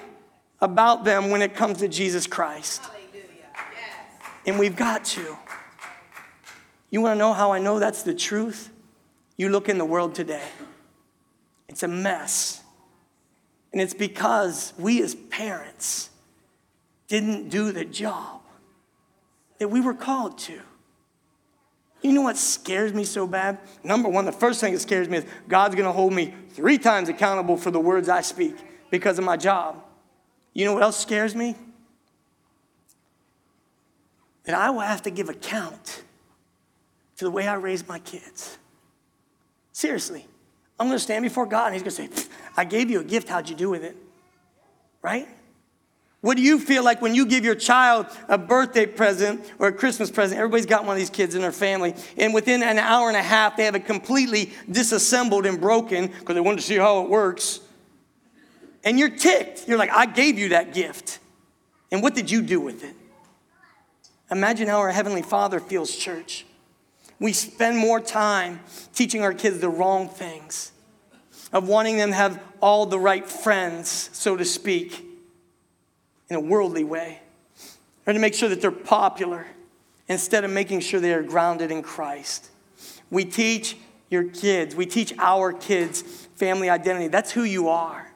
[0.61, 2.83] about them when it comes to Jesus Christ.
[4.47, 5.37] And we've got to.
[6.91, 8.71] You want to know how I know that's the truth?
[9.37, 10.47] You look in the world today,
[11.69, 12.62] it's a mess.
[13.73, 16.11] And it's because we as parents
[17.09, 18.41] didn't do the job
[19.59, 20.61] that we were called to.
[22.03, 23.59] You know what scares me so bad?
[23.85, 27.09] Number one, the first thing that scares me is God's gonna hold me three times
[27.09, 28.57] accountable for the words I speak
[28.91, 29.83] because of my job.
[30.53, 31.55] You know what else scares me?
[34.45, 36.03] That I will have to give account
[37.17, 38.59] to the way I raise my kids.
[39.71, 40.27] Seriously.
[40.83, 43.05] I'm going to stand before God and He's going to say, I gave you a
[43.05, 43.29] gift.
[43.29, 43.97] How'd you do with it?
[45.01, 45.29] Right?
[46.23, 49.73] What do you feel like when you give your child a birthday present or a
[49.73, 50.41] Christmas present?
[50.41, 53.23] Everybody's got one of these kids in their family, and within an hour and a
[53.23, 57.09] half, they have it completely disassembled and broken because they wanted to see how it
[57.09, 57.61] works.
[58.83, 59.69] And you're ticked.
[59.69, 61.21] You're like, I gave you that gift.
[61.93, 62.97] And what did you do with it?
[64.33, 66.45] Imagine how our Heavenly Father feels, church.
[67.23, 68.59] We spend more time
[68.97, 70.72] teaching our kids the wrong things,
[71.53, 75.05] of wanting them to have all the right friends, so to speak,
[76.29, 77.21] in a worldly way,
[78.07, 79.47] or to make sure that they're popular
[80.09, 82.51] instead of making sure they are grounded in Christ.
[83.11, 83.77] We teach
[84.09, 86.03] your kids, we teach our kids
[86.37, 87.09] family identity.
[87.09, 88.13] That's who you are.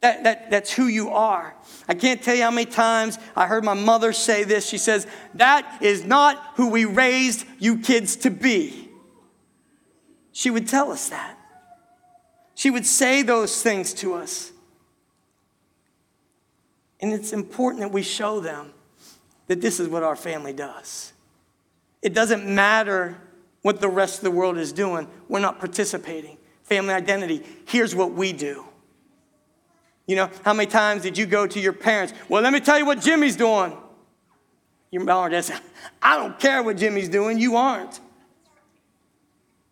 [0.00, 1.54] That, that, that's who you are.
[1.88, 4.68] I can't tell you how many times I heard my mother say this.
[4.68, 8.90] She says, That is not who we raised you kids to be.
[10.32, 11.35] She would tell us that.
[12.56, 14.50] She would say those things to us.
[17.00, 18.72] And it's important that we show them
[19.46, 21.12] that this is what our family does.
[22.00, 23.18] It doesn't matter
[23.60, 26.38] what the rest of the world is doing, we're not participating.
[26.62, 28.64] Family identity, here's what we do.
[30.06, 32.14] You know, how many times did you go to your parents?
[32.28, 33.76] Well, let me tell you what Jimmy's doing.
[34.90, 35.60] Your mom said,
[36.00, 38.00] I don't care what Jimmy's doing, you aren't.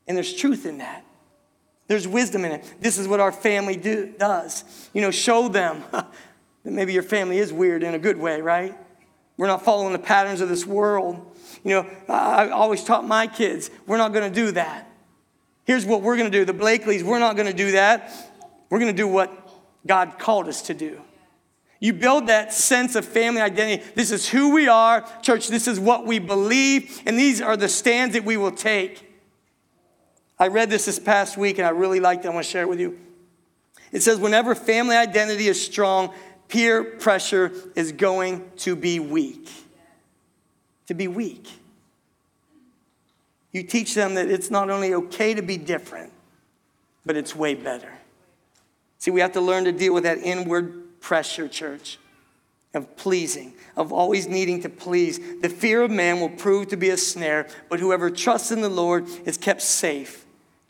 [0.06, 1.04] And there's truth in that.
[1.86, 2.74] There's wisdom in it.
[2.80, 4.64] This is what our family do, does.
[4.92, 6.06] You know, show them that
[6.64, 8.74] maybe your family is weird in a good way, right?
[9.36, 11.36] We're not following the patterns of this world.
[11.62, 14.90] You know, I always taught my kids, we're not going to do that.
[15.64, 16.44] Here's what we're going to do.
[16.44, 18.12] The Blakeleys, we're not going to do that.
[18.70, 19.32] We're going to do what
[19.86, 21.00] God called us to do.
[21.80, 23.84] You build that sense of family identity.
[23.94, 25.48] This is who we are, church.
[25.48, 29.13] This is what we believe, and these are the stands that we will take.
[30.38, 32.28] I read this this past week, and I really liked it.
[32.28, 32.98] I want to share it with you.
[33.92, 36.12] It says, whenever family identity is strong,
[36.48, 39.48] peer pressure is going to be weak.
[40.88, 41.48] To be weak.
[43.52, 46.12] You teach them that it's not only okay to be different,
[47.06, 47.92] but it's way better.
[48.98, 51.98] See, we have to learn to deal with that inward pressure, church,
[52.74, 55.20] of pleasing, of always needing to please.
[55.40, 58.68] The fear of man will prove to be a snare, but whoever trusts in the
[58.68, 60.23] Lord is kept safe.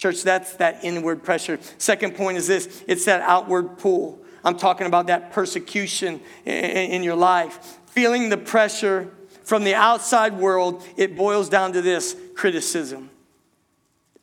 [0.04, 1.58] Church, that's that inward pressure.
[1.78, 4.18] Second point is this it's that outward pull.
[4.44, 7.78] I'm talking about that persecution in your life.
[7.86, 9.08] Feeling the pressure
[9.44, 13.08] from the outside world, it boils down to this criticism.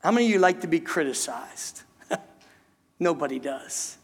[0.03, 1.81] How many of you like to be criticized?
[2.99, 3.97] Nobody does.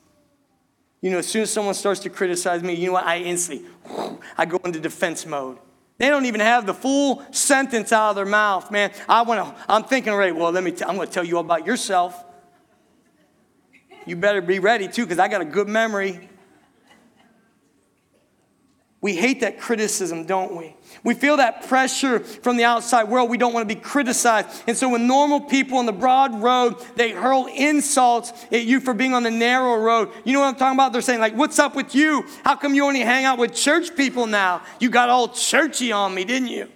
[1.00, 3.06] You know, as soon as someone starts to criticize me, you know what?
[3.06, 3.70] I instantly,
[4.36, 5.60] I go into defense mode.
[5.98, 8.92] They don't even have the full sentence out of their mouth, man.
[9.10, 11.38] I want to, I'm thinking, right, well, let me, i I'm going to tell you
[11.38, 12.24] all about yourself.
[14.06, 16.30] You better be ready too, because I got a good memory.
[19.08, 20.76] We hate that criticism, don't we?
[21.02, 23.30] We feel that pressure from the outside world.
[23.30, 24.50] We don't want to be criticized.
[24.67, 28.93] And so when normal people on the broad road, they hurl insults at you for
[28.93, 30.12] being on the narrow road.
[30.26, 30.91] You know what I'm talking about?
[30.91, 32.26] They're saying like, "What's up with you?
[32.43, 34.62] How come you only hang out with church people now?
[34.82, 36.67] You got all churchy on me, didn't you?"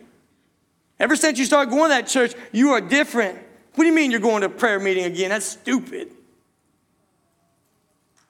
[1.02, 3.39] Ever since you started going to that church, you are different.
[3.76, 5.32] What do you mean you're going to a prayer meeting again?
[5.32, 6.12] That's stupid.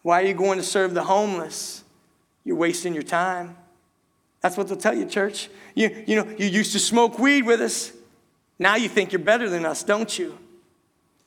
[0.01, 1.83] Why are you going to serve the homeless?
[2.43, 3.57] You're wasting your time.
[4.41, 5.49] That's what they'll tell you, church.
[5.75, 7.91] You, you know, you used to smoke weed with us.
[8.59, 10.37] Now you think you're better than us, don't you?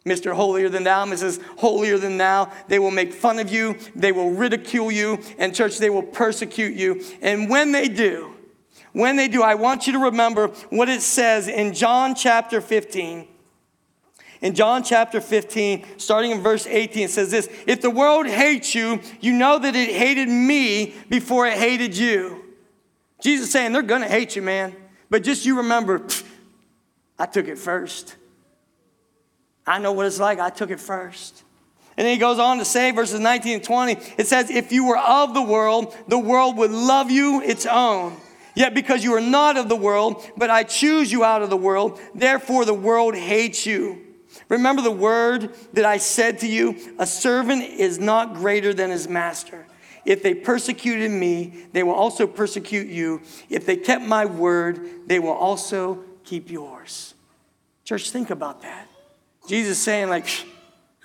[0.05, 0.35] Mr.
[0.35, 1.43] Holier than thou, Mrs.
[1.59, 2.53] Holier than thou.
[2.69, 6.75] They will make fun of you, they will ridicule you, and church, they will persecute
[6.75, 7.03] you.
[7.23, 8.35] And when they do,
[8.93, 13.29] when they do, I want you to remember what it says in John chapter 15.
[14.43, 18.75] In John chapter 15, starting in verse 18, it says this If the world hates
[18.75, 22.44] you, you know that it hated me before it hated you.
[23.25, 24.77] Jesus saying they're going to hate you, man.
[25.09, 26.07] But just you remember,
[27.19, 28.17] I took it first.
[29.67, 30.39] I know what it's like.
[30.39, 31.43] I took it first.
[31.97, 34.87] And then he goes on to say, verses 19 and 20, it says, If you
[34.87, 38.15] were of the world, the world would love you its own.
[38.55, 41.57] Yet because you are not of the world, but I choose you out of the
[41.57, 44.03] world, therefore the world hates you.
[44.51, 49.09] Remember the word that I said to you a servant is not greater than his
[49.09, 49.67] master.
[50.05, 53.23] If they persecuted me, they will also persecute you.
[53.49, 57.15] If they kept my word, they will also keep yours.
[57.85, 58.89] Church, think about that.
[59.49, 60.27] Jesus saying, like,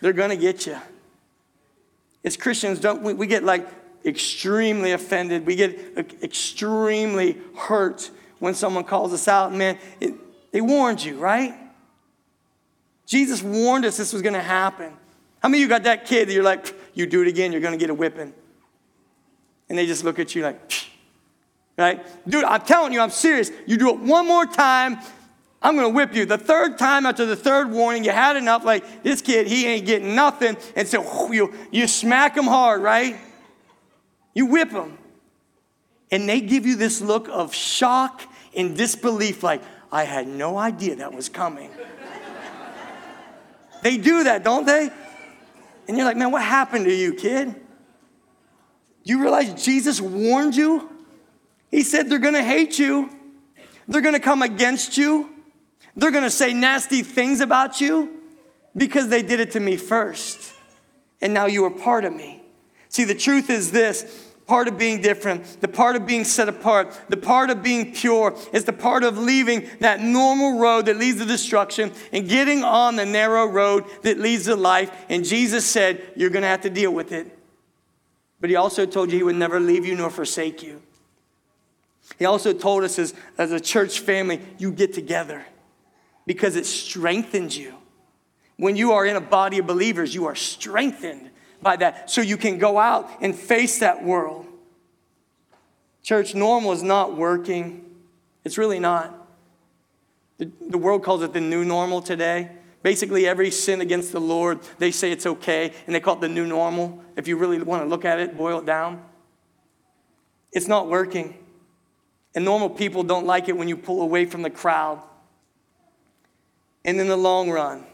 [0.01, 0.77] they're going to get you.
[2.23, 3.67] As Christians, don't we, we get like
[4.05, 5.45] extremely offended.
[5.45, 8.09] We get extremely hurt
[8.39, 9.53] when someone calls us out.
[9.53, 10.13] Man, it,
[10.51, 11.53] they warned you, right?
[13.05, 14.93] Jesus warned us this was going to happen.
[15.41, 17.61] How many of you got that kid that you're like, you do it again, you're
[17.61, 18.33] going to get a whipping?
[19.69, 20.87] And they just look at you like, Psh.
[21.77, 22.05] right?
[22.27, 23.51] Dude, I'm telling you, I'm serious.
[23.67, 24.99] You do it one more time,
[25.61, 26.25] I'm gonna whip you.
[26.25, 29.85] The third time after the third warning, you had enough, like this kid, he ain't
[29.85, 30.55] getting nothing.
[30.75, 33.17] And so you, you smack him hard, right?
[34.33, 34.97] You whip him.
[36.11, 38.21] And they give you this look of shock
[38.55, 41.69] and disbelief, like, I had no idea that was coming.
[43.83, 44.89] they do that, don't they?
[45.87, 47.53] And you're like, man, what happened to you, kid?
[49.03, 50.89] You realize Jesus warned you?
[51.71, 53.09] He said they're gonna hate you,
[53.87, 55.29] they're gonna come against you,
[55.95, 58.21] they're gonna say nasty things about you
[58.75, 60.53] because they did it to me first.
[61.21, 62.41] And now you are part of me.
[62.87, 66.99] See, the truth is this part of being different, the part of being set apart,
[67.07, 71.19] the part of being pure is the part of leaving that normal road that leads
[71.19, 74.91] to destruction and getting on the narrow road that leads to life.
[75.07, 77.38] And Jesus said, You're going to have to deal with it.
[78.41, 80.81] But he also told you he would never leave you nor forsake you.
[82.17, 85.45] He also told us as, as a church family, you get together
[86.25, 87.75] because it strengthens you.
[88.57, 91.29] When you are in a body of believers, you are strengthened
[91.61, 94.45] by that so you can go out and face that world.
[96.03, 97.85] Church, normal is not working.
[98.43, 99.15] It's really not.
[100.37, 102.51] The, the world calls it the new normal today.
[102.81, 106.29] Basically, every sin against the Lord, they say it's okay, and they call it the
[106.29, 107.03] new normal.
[107.15, 109.03] If you really want to look at it, boil it down.
[110.51, 111.37] It's not working.
[112.35, 115.03] And normal people don't like it when you pull away from the crowd.
[116.85, 117.85] And in the long run,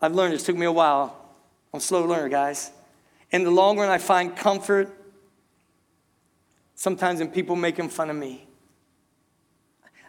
[0.00, 1.16] I've learned this took me a while.
[1.72, 2.70] I'm a slow learner, guys.
[3.30, 4.94] In the long run, I find comfort
[6.74, 8.43] sometimes in people making fun of me.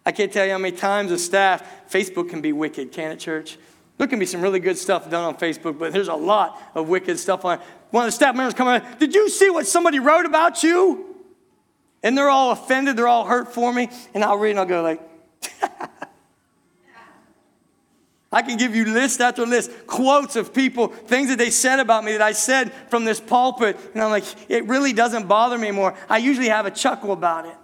[0.06, 3.20] I can't tell you how many times as staff, Facebook can be wicked, can it,
[3.20, 3.58] church?
[3.98, 6.88] There can be some really good stuff done on Facebook, but there's a lot of
[6.90, 7.60] wicked stuff on.
[7.92, 11.16] One of the staff members come did you see what somebody wrote about you?
[12.04, 14.84] And they're all offended, they're all hurt for me, and I'll read and I'll go
[14.84, 15.02] like,
[18.32, 22.04] I can give you list after list, quotes of people, things that they said about
[22.04, 23.80] me that I said from this pulpit.
[23.94, 25.96] And I'm like, it really doesn't bother me anymore.
[26.10, 27.56] I usually have a chuckle about it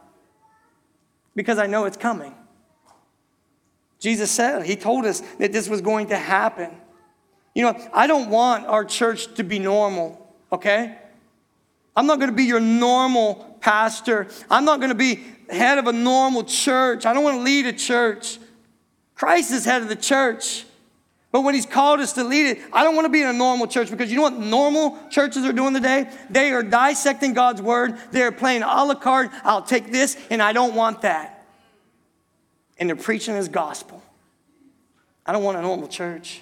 [1.35, 2.33] because I know it's coming.
[3.99, 6.71] Jesus said, He told us that this was going to happen.
[7.53, 10.97] You know, I don't want our church to be normal, okay?
[11.95, 14.27] I'm not to be your normal pastor.
[14.49, 17.05] I'm not to be head of a normal church.
[17.05, 18.39] I don't want to lead a church.
[19.15, 20.65] Christ is head of the church.
[21.31, 23.33] But when he's called us to lead it, I don't want to be in a
[23.33, 26.09] normal church because you know what normal churches are doing today?
[26.29, 27.97] They are dissecting God's word.
[28.11, 29.31] They're playing a la carte.
[29.43, 31.45] I'll take this and I don't want that.
[32.77, 34.03] And they're preaching his gospel.
[35.25, 36.41] I don't want a normal church.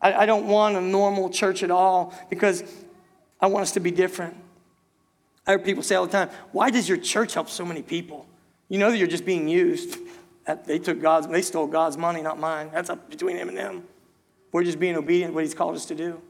[0.00, 2.62] I, I don't want a normal church at all because
[3.40, 4.36] I want us to be different.
[5.46, 8.26] I hear people say all the time, why does your church help so many people?
[8.68, 9.98] You know that you're just being used.
[10.48, 12.70] That, they took God's, they stole God's money, not mine.
[12.72, 13.84] That's up between him and them.
[14.50, 16.22] We're just being obedient what he's called us to do.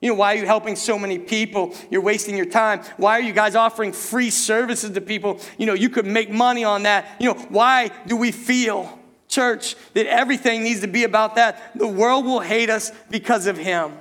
[0.00, 1.74] You know, why are you helping so many people?
[1.90, 2.80] You're wasting your time.
[2.96, 5.40] Why are you guys offering free services to people?
[5.58, 7.06] You know, you could make money on that.
[7.20, 11.78] You know, why do we feel, church, that everything needs to be about that?
[11.78, 13.92] The world will hate us because of him.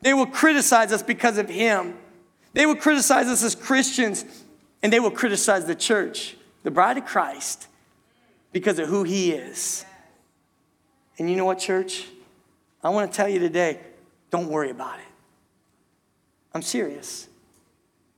[0.00, 1.98] They will criticize us because of him.
[2.52, 4.24] They will criticize us as Christians,
[4.80, 7.67] and they will criticize the church, the bride of Christ,
[8.58, 9.84] because of who He is.
[11.18, 12.06] And you know what, church?
[12.82, 13.80] I want to tell you today
[14.30, 15.04] don't worry about it.
[16.52, 17.28] I'm serious.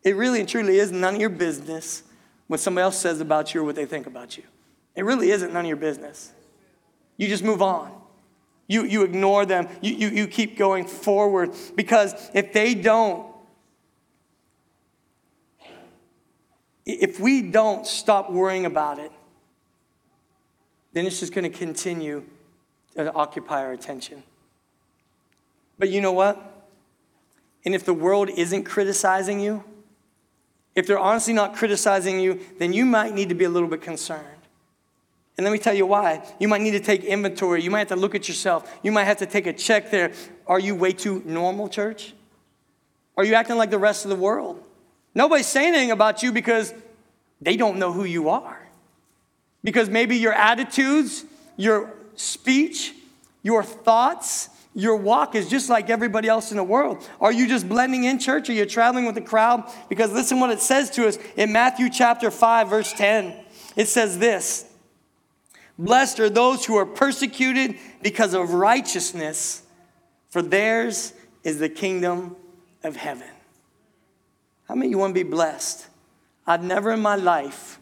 [0.02, 2.02] It really and truly is none of your business
[2.46, 4.42] what somebody else says about you or what they think about you.
[4.96, 6.32] It really isn't none of your business.
[7.16, 7.92] You just move on.
[8.66, 9.68] You, you ignore them.
[9.80, 13.26] You, you, you keep going forward because if they don't,
[16.84, 19.12] if we don't stop worrying about it,
[20.92, 22.24] then it's just going to continue
[22.96, 24.22] to occupy our attention.
[25.78, 26.66] But you know what?
[27.64, 29.64] And if the world isn't criticizing you,
[30.74, 33.82] if they're honestly not criticizing you, then you might need to be a little bit
[33.82, 34.26] concerned.
[35.36, 36.22] And let me tell you why.
[36.38, 37.62] You might need to take inventory.
[37.62, 38.78] You might have to look at yourself.
[38.82, 40.12] You might have to take a check there.
[40.46, 42.12] Are you way too normal, church?
[43.16, 44.62] Are you acting like the rest of the world?
[45.14, 46.74] Nobody's saying anything about you because
[47.40, 48.59] they don't know who you are.
[49.62, 51.24] Because maybe your attitudes,
[51.56, 52.94] your speech,
[53.42, 57.06] your thoughts, your walk is just like everybody else in the world.
[57.20, 58.48] Are you just blending in church?
[58.48, 59.64] Are you traveling with the crowd?
[59.88, 63.34] Because listen what it says to us in Matthew chapter 5, verse 10.
[63.76, 64.66] It says this
[65.78, 69.62] Blessed are those who are persecuted because of righteousness,
[70.28, 72.36] for theirs is the kingdom
[72.84, 73.28] of heaven.
[74.68, 75.88] How many you want to be blessed?
[76.46, 77.80] I've never in my life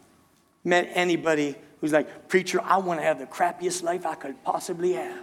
[0.63, 4.93] met anybody who's like, Preacher, I want to have the crappiest life I could possibly
[4.93, 5.19] have.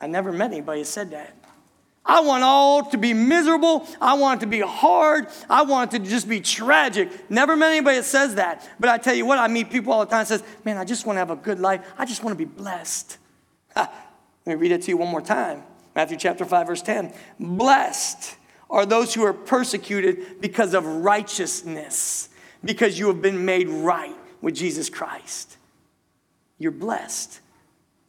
[0.00, 1.36] I never met anybody who said that.
[2.04, 3.86] I want all to be miserable.
[4.00, 5.28] I want it to be hard.
[5.48, 7.30] I want it to just be tragic.
[7.30, 8.68] Never met anybody that says that.
[8.80, 10.84] But I tell you what, I meet people all the time that says, man, I
[10.84, 11.86] just want to have a good life.
[11.96, 13.18] I just want to be blessed.
[13.76, 13.92] Let
[14.46, 15.62] me read it to you one more time.
[15.94, 17.12] Matthew chapter 5, verse 10.
[17.38, 18.36] Blessed
[18.68, 22.30] are those who are persecuted because of righteousness,
[22.64, 25.56] because you have been made right with Jesus Christ.
[26.58, 27.40] You're blessed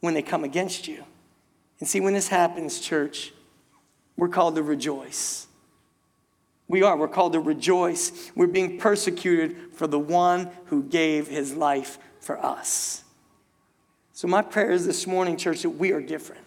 [0.00, 1.02] when they come against you.
[1.80, 3.32] And see, when this happens, church,
[4.16, 5.46] we're called to rejoice.
[6.68, 6.96] We are.
[6.96, 8.30] We're called to rejoice.
[8.34, 13.04] We're being persecuted for the one who gave his life for us.
[14.12, 16.42] So, my prayer is this morning, church, that we are different.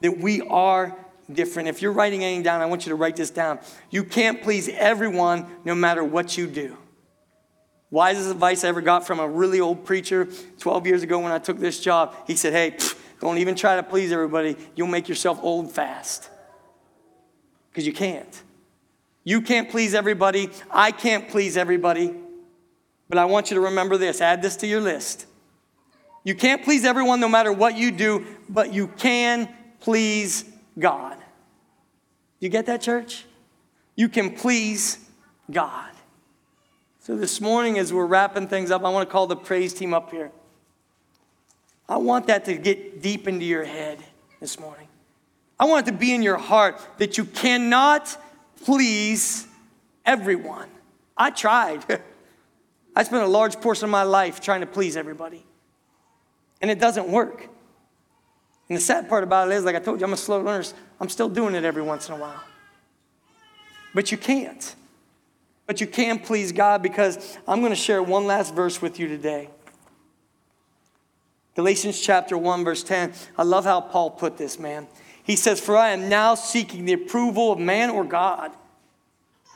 [0.00, 0.96] That we are
[1.30, 1.68] different.
[1.68, 3.58] If you're writing anything down, I want you to write this down.
[3.90, 6.76] You can't please everyone no matter what you do.
[7.92, 10.26] Wisest advice I ever got from a really old preacher
[10.58, 12.14] 12 years ago when I took this job.
[12.26, 14.56] He said, Hey, pff, don't even try to please everybody.
[14.74, 16.30] You'll make yourself old fast.
[17.70, 18.42] Because you can't.
[19.24, 20.48] You can't please everybody.
[20.70, 22.14] I can't please everybody.
[23.10, 25.26] But I want you to remember this add this to your list.
[26.24, 30.44] You can't please everyone no matter what you do, but you can please
[30.78, 31.18] God.
[32.40, 33.26] You get that, church?
[33.96, 34.98] You can please
[35.50, 35.90] God.
[37.04, 39.92] So this morning, as we're wrapping things up, I want to call the praise team
[39.92, 40.30] up here.
[41.88, 43.98] I want that to get deep into your head
[44.38, 44.86] this morning.
[45.58, 48.16] I want it to be in your heart that you cannot
[48.64, 49.48] please
[50.06, 50.68] everyone.
[51.16, 51.84] I tried.
[52.94, 55.44] I spent a large portion of my life trying to please everybody,
[56.60, 57.48] and it doesn't work.
[58.68, 60.64] And the sad part about it is, like I told you, I'm a slow learner.
[61.00, 62.44] I'm still doing it every once in a while.
[63.92, 64.76] But you can't.
[65.72, 69.08] But you can please God because I'm going to share one last verse with you
[69.08, 69.48] today.
[71.56, 73.14] Galatians chapter 1, verse 10.
[73.38, 74.86] I love how Paul put this, man.
[75.22, 78.52] He says, For I am now seeking the approval of man or God.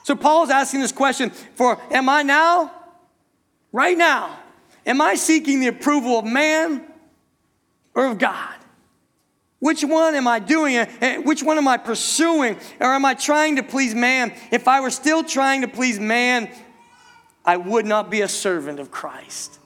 [0.05, 2.73] So Paul's asking this question for am I now,
[3.71, 4.39] right now,
[4.87, 6.83] am I seeking the approval of man
[7.95, 8.55] or of God?
[9.59, 10.87] Which one am I doing?
[11.25, 12.57] Which one am I pursuing?
[12.79, 14.35] Or am I trying to please man?
[14.51, 16.51] If I were still trying to please man,
[17.45, 19.59] I would not be a servant of Christ.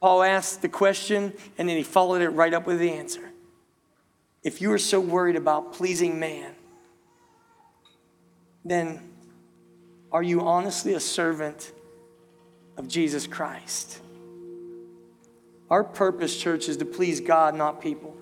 [0.00, 3.28] Paul asked the question and then he followed it right up with the answer.
[4.44, 6.52] If you are so worried about pleasing man,
[8.64, 9.00] then
[10.12, 11.72] are you honestly a servant
[12.76, 14.00] of Jesus Christ?
[15.70, 18.17] Our purpose, church, is to please God, not people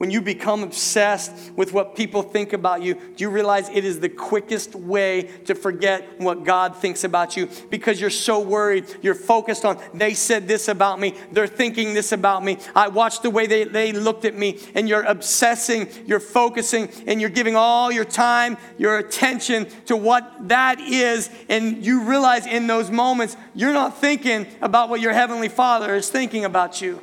[0.00, 4.00] when you become obsessed with what people think about you, do you realize it is
[4.00, 8.86] the quickest way to forget what God thinks about you because you're so worried.
[9.02, 12.56] You're focused on, they said this about me, they're thinking this about me.
[12.74, 17.20] I watched the way they, they looked at me, and you're obsessing, you're focusing, and
[17.20, 21.28] you're giving all your time, your attention to what that is.
[21.50, 26.08] And you realize in those moments, you're not thinking about what your Heavenly Father is
[26.08, 27.02] thinking about you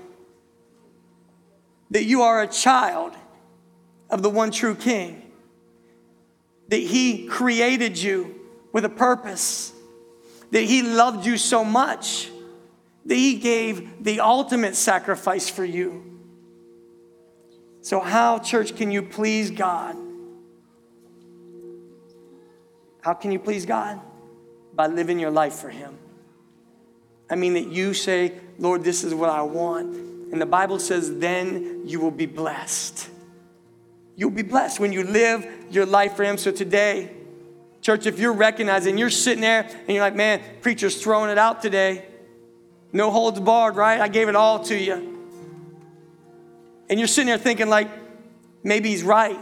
[1.91, 3.13] that you are a child
[4.09, 5.31] of the one true King,
[6.69, 8.35] that He created you
[8.71, 9.73] with a purpose,
[10.51, 12.29] that He loved you so much
[13.05, 16.03] that He gave the ultimate sacrifice for you.
[17.81, 19.95] So, how, church, can you please God?
[23.01, 24.01] How can you please God?
[24.73, 25.97] By living your life for Him.
[27.29, 30.16] I mean, that you say, Lord, this is what I want.
[30.32, 33.09] And the Bible says, then you will be blessed.
[34.15, 36.38] You'll be blessed when you live your life for Him.
[36.38, 37.11] So today,
[37.82, 41.61] church, if you're recognizing, you're sitting there and you're like, man, preacher's throwing it out
[41.61, 42.05] today.
[42.91, 44.01] No holds barred, right?
[44.01, 45.17] I gave it all to you.
[46.89, 47.89] And you're sitting there thinking, like,
[48.63, 49.39] maybe he's right.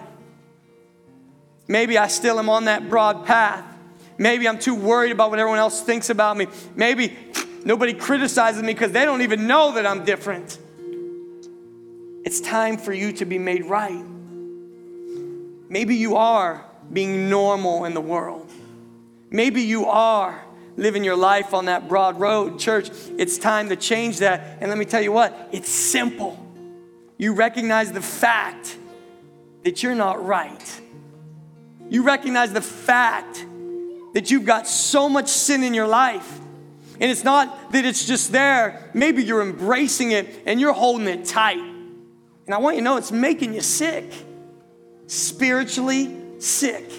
[1.68, 3.64] Maybe I still am on that broad path.
[4.18, 6.48] Maybe I'm too worried about what everyone else thinks about me.
[6.76, 7.18] Maybe
[7.64, 10.60] nobody criticizes me because they don't even know that I'm different.
[12.26, 14.04] It's time for you to be made right.
[15.70, 18.50] Maybe you are being normal in the world.
[19.30, 20.44] Maybe you are
[20.76, 22.58] living your life on that broad road.
[22.58, 24.58] Church, it's time to change that.
[24.60, 26.44] And let me tell you what, it's simple.
[27.18, 28.76] You recognize the fact
[29.64, 30.82] that you're not right.
[31.90, 33.46] You recognize the fact
[34.16, 36.40] that you've got so much sin in your life.
[37.00, 38.90] And it's not that it's just there.
[38.96, 41.75] Maybe you're embracing it and you're holding it tight.
[42.46, 44.12] And I want you to know it's making you sick,
[45.08, 46.92] spiritually sick.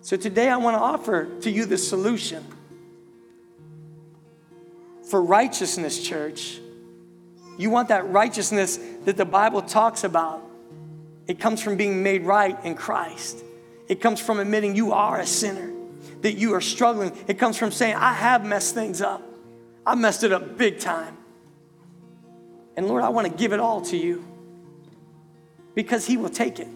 [0.00, 2.44] So today I want to offer to you the solution.
[5.08, 6.58] For righteousness, church,
[7.58, 10.42] you want that righteousness that the Bible talks about.
[11.28, 13.44] It comes from being made right in Christ.
[13.88, 15.70] It comes from admitting you are a sinner,
[16.22, 17.12] that you are struggling.
[17.28, 19.22] It comes from saying, I have messed things up.
[19.86, 21.18] I messed it up big time.
[22.76, 24.24] And Lord, I want to give it all to you
[25.74, 26.68] because He will take it.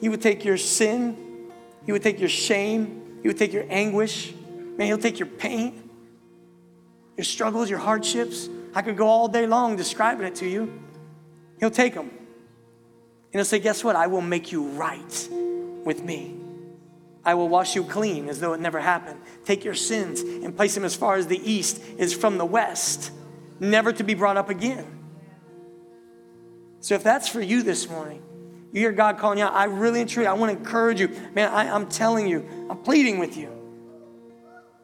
[0.00, 1.50] He would take your sin,
[1.86, 4.32] He would take your shame, He would take your anguish,
[4.76, 5.90] man, He'll take your pain,
[7.16, 8.48] your struggles, your hardships.
[8.74, 10.80] I could go all day long describing it to you.
[11.58, 12.08] He'll take them.
[12.08, 12.18] And
[13.32, 13.96] He'll say, Guess what?
[13.96, 15.28] I will make you right
[15.84, 16.36] with me.
[17.22, 19.20] I will wash you clean as though it never happened.
[19.44, 23.12] Take your sins and place them as far as the east is from the west
[23.60, 24.86] never to be brought up again.
[26.80, 28.22] So if that's for you this morning,
[28.72, 31.08] you hear God calling you out, I really and truly, I want to encourage you.
[31.34, 33.50] Man, I, am telling you, I'm pleading with you.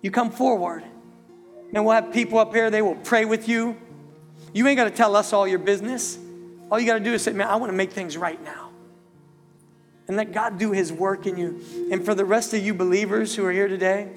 [0.03, 0.85] You come forward.
[1.73, 3.77] And we'll have people up here, they will pray with you.
[4.53, 6.19] You ain't got to tell us all your business.
[6.71, 8.71] All you got to do is say, man, I want to make things right now.
[10.09, 11.61] And let God do his work in you.
[11.91, 14.09] And for the rest of you believers who are here today,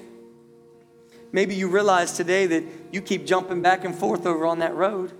[1.32, 5.12] Maybe you realize today that you keep jumping back and forth over on that road.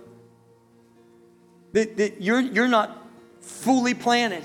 [1.73, 2.97] That, that you're, you're not
[3.39, 4.43] fully planted.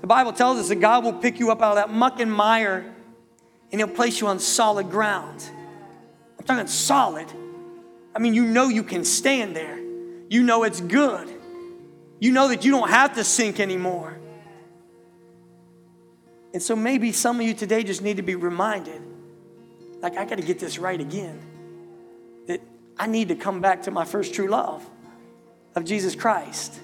[0.00, 2.32] The Bible tells us that God will pick you up out of that muck and
[2.32, 2.94] mire
[3.72, 5.48] and He'll place you on solid ground.
[6.38, 7.26] I'm talking solid.
[8.14, 9.78] I mean, you know you can stand there,
[10.30, 11.28] you know it's good,
[12.18, 14.18] you know that you don't have to sink anymore.
[16.54, 19.02] And so maybe some of you today just need to be reminded
[20.00, 21.40] like, I got to get this right again.
[22.46, 22.60] That
[22.98, 24.88] I need to come back to my first true love
[25.74, 26.80] of Jesus Christ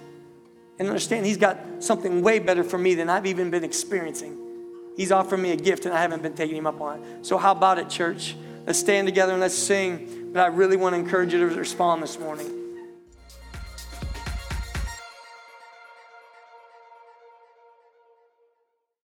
[0.79, 4.39] and understand He's got something way better for me than I've even been experiencing.
[4.97, 7.27] He's offered me a gift and I haven't been taking Him up on it.
[7.27, 8.37] So, how about it, church?
[8.67, 10.31] Let's stand together and let's sing.
[10.33, 12.62] But I really want to encourage you to respond this morning.